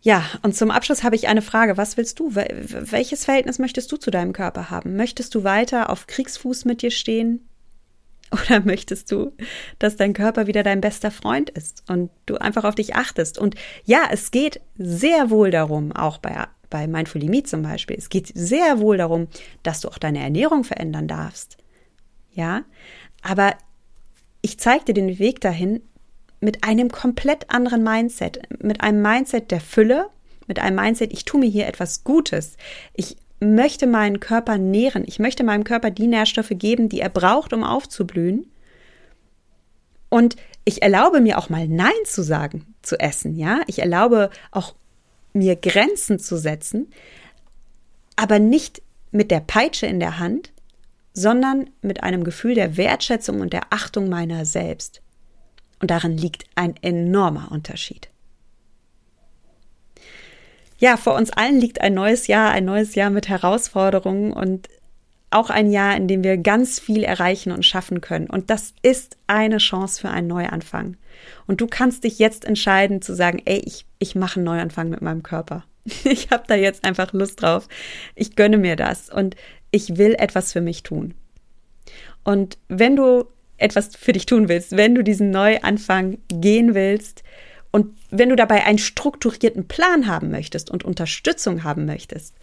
Ja, 0.00 0.24
und 0.42 0.56
zum 0.56 0.70
Abschluss 0.70 1.02
habe 1.02 1.16
ich 1.16 1.28
eine 1.28 1.42
Frage. 1.42 1.76
Was 1.76 1.96
willst 1.96 2.18
du? 2.18 2.34
Welches 2.34 3.24
Verhältnis 3.24 3.58
möchtest 3.58 3.90
du 3.90 3.96
zu 3.96 4.10
deinem 4.10 4.32
Körper 4.32 4.70
haben? 4.70 4.96
Möchtest 4.96 5.34
du 5.34 5.44
weiter 5.44 5.90
auf 5.90 6.06
Kriegsfuß 6.06 6.64
mit 6.64 6.82
dir 6.82 6.90
stehen? 6.90 7.48
Oder 8.30 8.60
möchtest 8.60 9.10
du, 9.10 9.32
dass 9.78 9.96
dein 9.96 10.12
Körper 10.12 10.46
wieder 10.46 10.62
dein 10.62 10.80
bester 10.80 11.10
Freund 11.10 11.50
ist 11.50 11.82
und 11.88 12.10
du 12.26 12.36
einfach 12.36 12.64
auf 12.64 12.74
dich 12.74 12.94
achtest? 12.94 13.38
Und 13.38 13.54
ja, 13.84 14.02
es 14.10 14.30
geht 14.30 14.60
sehr 14.76 15.30
wohl 15.30 15.50
darum, 15.50 15.92
auch 15.92 16.18
bei, 16.18 16.46
bei 16.70 16.86
Mindful 16.86 17.20
Limit 17.20 17.48
zum 17.48 17.62
Beispiel, 17.62 17.96
es 17.96 18.08
geht 18.08 18.30
sehr 18.34 18.78
wohl 18.78 18.96
darum, 18.96 19.28
dass 19.62 19.80
du 19.80 19.88
auch 19.88 19.98
deine 19.98 20.20
Ernährung 20.20 20.64
verändern 20.64 21.08
darfst. 21.08 21.56
Ja, 22.32 22.62
aber 23.22 23.54
ich 24.42 24.58
zeige 24.58 24.86
dir 24.86 24.94
den 24.94 25.18
Weg 25.18 25.40
dahin 25.40 25.80
mit 26.40 26.64
einem 26.64 26.90
komplett 26.90 27.50
anderen 27.50 27.82
Mindset, 27.82 28.40
mit 28.62 28.80
einem 28.80 29.02
Mindset 29.02 29.50
der 29.50 29.60
Fülle, 29.60 30.08
mit 30.46 30.58
einem 30.58 30.76
Mindset, 30.76 31.12
ich 31.12 31.24
tue 31.24 31.40
mir 31.40 31.48
hier 31.48 31.66
etwas 31.66 32.04
Gutes. 32.04 32.56
Ich 32.94 33.16
möchte 33.40 33.86
meinen 33.86 34.20
Körper 34.20 34.58
nähren. 34.58 35.04
Ich 35.06 35.18
möchte 35.18 35.44
meinem 35.44 35.64
Körper 35.64 35.90
die 35.90 36.06
Nährstoffe 36.06 36.52
geben, 36.52 36.88
die 36.88 37.00
er 37.00 37.10
braucht, 37.10 37.52
um 37.52 37.64
aufzublühen. 37.64 38.50
Und 40.08 40.36
ich 40.64 40.82
erlaube 40.82 41.20
mir 41.20 41.38
auch 41.38 41.50
mal 41.50 41.68
Nein 41.68 41.92
zu 42.04 42.22
sagen, 42.22 42.74
zu 42.82 42.98
essen, 42.98 43.36
ja. 43.36 43.60
Ich 43.66 43.80
erlaube 43.80 44.30
auch 44.50 44.74
mir 45.32 45.56
Grenzen 45.56 46.18
zu 46.18 46.36
setzen, 46.36 46.92
aber 48.16 48.38
nicht 48.38 48.82
mit 49.10 49.30
der 49.30 49.40
Peitsche 49.40 49.86
in 49.86 50.00
der 50.00 50.18
Hand, 50.18 50.52
sondern 51.12 51.70
mit 51.82 52.02
einem 52.02 52.24
Gefühl 52.24 52.54
der 52.54 52.76
Wertschätzung 52.76 53.40
und 53.40 53.52
der 53.52 53.72
Achtung 53.72 54.08
meiner 54.08 54.44
selbst. 54.44 55.02
Und 55.80 55.90
darin 55.90 56.16
liegt 56.16 56.44
ein 56.54 56.74
enormer 56.82 57.50
Unterschied. 57.50 58.08
Ja, 60.78 60.96
vor 60.96 61.14
uns 61.16 61.30
allen 61.30 61.60
liegt 61.60 61.80
ein 61.80 61.94
neues 61.94 62.28
Jahr, 62.28 62.50
ein 62.50 62.64
neues 62.64 62.94
Jahr 62.94 63.10
mit 63.10 63.28
Herausforderungen 63.28 64.32
und 64.32 64.68
auch 65.30 65.50
ein 65.50 65.70
Jahr, 65.70 65.96
in 65.96 66.08
dem 66.08 66.24
wir 66.24 66.38
ganz 66.38 66.80
viel 66.80 67.04
erreichen 67.04 67.52
und 67.52 67.64
schaffen 67.64 68.00
können. 68.00 68.30
Und 68.30 68.50
das 68.50 68.72
ist 68.82 69.16
eine 69.26 69.58
Chance 69.58 70.00
für 70.00 70.08
einen 70.08 70.26
Neuanfang. 70.26 70.96
Und 71.46 71.60
du 71.60 71.66
kannst 71.66 72.04
dich 72.04 72.18
jetzt 72.18 72.44
entscheiden 72.44 73.02
zu 73.02 73.14
sagen, 73.14 73.42
ey, 73.44 73.62
ich, 73.64 73.84
ich 73.98 74.14
mache 74.14 74.36
einen 74.36 74.44
Neuanfang 74.44 74.88
mit 74.88 75.02
meinem 75.02 75.22
Körper. 75.22 75.64
Ich 76.04 76.30
habe 76.30 76.44
da 76.46 76.54
jetzt 76.54 76.84
einfach 76.84 77.12
Lust 77.12 77.42
drauf. 77.42 77.68
Ich 78.14 78.36
gönne 78.36 78.58
mir 78.58 78.76
das 78.76 79.08
und 79.08 79.36
ich 79.70 79.96
will 79.96 80.14
etwas 80.18 80.52
für 80.52 80.60
mich 80.60 80.82
tun. 80.82 81.14
Und 82.24 82.58
wenn 82.68 82.96
du 82.96 83.24
etwas 83.56 83.96
für 83.96 84.12
dich 84.12 84.26
tun 84.26 84.48
willst, 84.48 84.76
wenn 84.76 84.94
du 84.94 85.02
diesen 85.02 85.30
Neuanfang 85.30 86.18
gehen 86.28 86.74
willst, 86.74 87.22
und 87.70 87.96
wenn 88.10 88.30
du 88.30 88.36
dabei 88.36 88.64
einen 88.64 88.78
strukturierten 88.78 89.68
Plan 89.68 90.06
haben 90.06 90.30
möchtest 90.30 90.70
und 90.70 90.84
Unterstützung 90.84 91.64
haben 91.64 91.84
möchtest, 91.84 92.34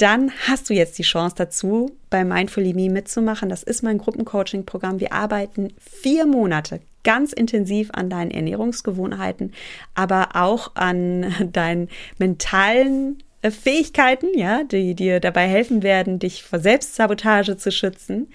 dann 0.00 0.32
hast 0.46 0.70
du 0.70 0.74
jetzt 0.74 0.98
die 0.98 1.02
Chance 1.02 1.34
dazu, 1.36 1.96
bei 2.08 2.24
Mindfully 2.24 2.74
Me 2.74 2.90
mitzumachen. 2.90 3.48
Das 3.48 3.62
ist 3.62 3.82
mein 3.82 3.98
Gruppencoaching-Programm. 3.98 5.00
Wir 5.00 5.12
arbeiten 5.12 5.72
vier 5.78 6.26
Monate 6.26 6.80
ganz 7.02 7.32
intensiv 7.32 7.90
an 7.92 8.10
deinen 8.10 8.30
Ernährungsgewohnheiten, 8.30 9.52
aber 9.94 10.30
auch 10.34 10.74
an 10.74 11.34
deinen 11.52 11.88
mentalen 12.18 13.22
äh, 13.42 13.50
Fähigkeiten, 13.50 14.28
ja, 14.36 14.64
die 14.64 14.94
dir 14.94 15.20
dabei 15.20 15.48
helfen 15.48 15.82
werden, 15.82 16.18
dich 16.18 16.42
vor 16.42 16.58
Selbstsabotage 16.58 17.56
zu 17.56 17.72
schützen. 17.72 18.28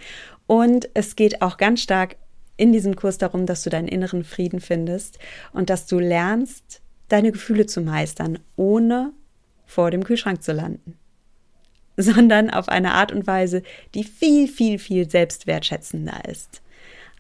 Und 0.48 0.90
es 0.94 1.16
geht 1.16 1.42
auch 1.42 1.58
ganz 1.58 1.82
stark 1.82 2.16
in 2.58 2.72
diesem 2.72 2.96
Kurs 2.96 3.18
darum, 3.18 3.46
dass 3.46 3.64
du 3.64 3.70
deinen 3.70 3.88
inneren 3.88 4.24
Frieden 4.24 4.62
findest 4.62 5.20
und 5.52 5.70
dass 5.70 5.88
du 5.88 6.00
lernst, 6.00 6.82
deine 7.10 7.32
Gefühle 7.32 7.66
zu 7.66 7.82
meistern, 7.82 8.40
ohne 8.56 9.12
vor 9.66 9.92
dem 9.92 10.04
Kühlschrank 10.04 10.42
zu 10.42 10.54
landen, 10.54 10.98
sondern 11.98 12.50
auf 12.50 12.70
eine 12.70 12.94
Art 12.94 13.12
und 13.12 13.28
Weise, 13.28 13.64
die 13.94 14.04
viel, 14.04 14.48
viel, 14.48 14.80
viel 14.80 15.10
selbstwertschätzender 15.10 16.24
ist, 16.30 16.62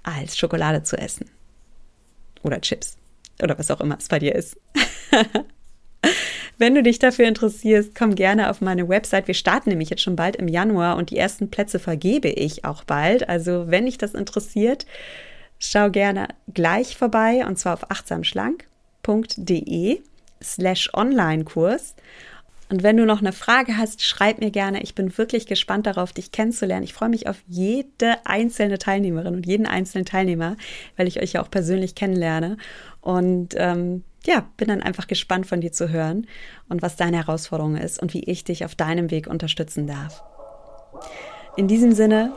als 0.03 0.37
Schokolade 0.37 0.83
zu 0.83 0.97
essen 0.97 1.29
oder 2.43 2.61
Chips 2.61 2.97
oder 3.41 3.57
was 3.57 3.71
auch 3.71 3.81
immer 3.81 3.97
es 3.97 4.07
bei 4.07 4.19
dir 4.19 4.35
ist. 4.35 4.57
Wenn 6.57 6.73
du 6.73 6.83
dich 6.83 6.99
dafür 6.99 7.27
interessierst, 7.27 7.95
komm 7.95 8.15
gerne 8.15 8.49
auf 8.49 8.61
meine 8.61 8.87
Website. 8.87 9.27
Wir 9.27 9.33
starten 9.33 9.67
nämlich 9.69 9.89
jetzt 9.89 10.03
schon 10.03 10.15
bald 10.15 10.37
im 10.37 10.47
Januar 10.47 10.95
und 10.95 11.09
die 11.09 11.17
ersten 11.17 11.49
Plätze 11.49 11.79
vergebe 11.79 12.29
ich 12.29 12.63
auch 12.63 12.85
bald. 12.85 13.27
Also 13.27 13.65
wenn 13.67 13.85
dich 13.85 13.97
das 13.97 14.13
interessiert, 14.13 14.85
schau 15.59 15.89
gerne 15.89 16.29
gleich 16.53 16.95
vorbei 16.95 17.45
und 17.45 17.59
zwar 17.59 17.73
auf 17.73 17.91
achtsamschlank.de 17.91 19.99
slash 20.41 20.89
Online-Kurs. 20.93 21.95
Und 22.69 22.81
wenn 22.81 22.97
du 22.97 23.05
noch 23.05 23.19
eine 23.19 23.31
Frage 23.31 23.77
hast, 23.77 24.03
schreib 24.03 24.39
mir 24.39 24.49
gerne. 24.49 24.81
Ich 24.81 24.95
bin 24.95 25.15
wirklich 25.17 25.45
gespannt 25.45 25.85
darauf, 25.85 26.13
dich 26.13 26.31
kennenzulernen. 26.31 26.83
Ich 26.83 26.93
freue 26.93 27.09
mich 27.09 27.27
auf 27.27 27.37
jede 27.47 28.25
einzelne 28.25 28.79
Teilnehmerin 28.79 29.35
und 29.35 29.45
jeden 29.45 29.67
einzelnen 29.67 30.05
Teilnehmer, 30.05 30.57
weil 30.97 31.07
ich 31.07 31.21
euch 31.21 31.33
ja 31.33 31.43
auch 31.43 31.51
persönlich 31.51 31.93
kennenlerne. 31.93 32.57
Und 33.01 33.53
ähm, 33.55 34.03
ja, 34.25 34.47
bin 34.57 34.67
dann 34.67 34.81
einfach 34.81 35.05
gespannt 35.05 35.45
von 35.45 35.61
dir 35.61 35.71
zu 35.71 35.89
hören 35.89 36.25
und 36.67 36.81
was 36.81 36.95
deine 36.95 37.17
Herausforderung 37.17 37.77
ist 37.77 38.01
und 38.01 38.13
wie 38.15 38.23
ich 38.23 38.43
dich 38.43 38.65
auf 38.65 38.73
deinem 38.73 39.11
Weg 39.11 39.27
unterstützen 39.27 39.85
darf. 39.85 40.23
In 41.57 41.67
diesem 41.67 41.91
Sinne, 41.91 42.33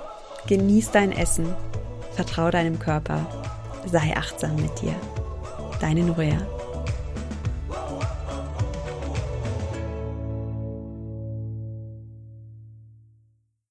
genieß 0.46 0.90
dein 0.90 1.12
Essen, 1.12 1.54
vertrau 2.12 2.50
deinem 2.50 2.78
Körper, 2.78 3.26
sei 3.86 4.14
achtsam 4.14 4.56
mit 4.56 4.82
dir. 4.82 4.94
Deine 5.80 6.02
Nuria. 6.02 6.57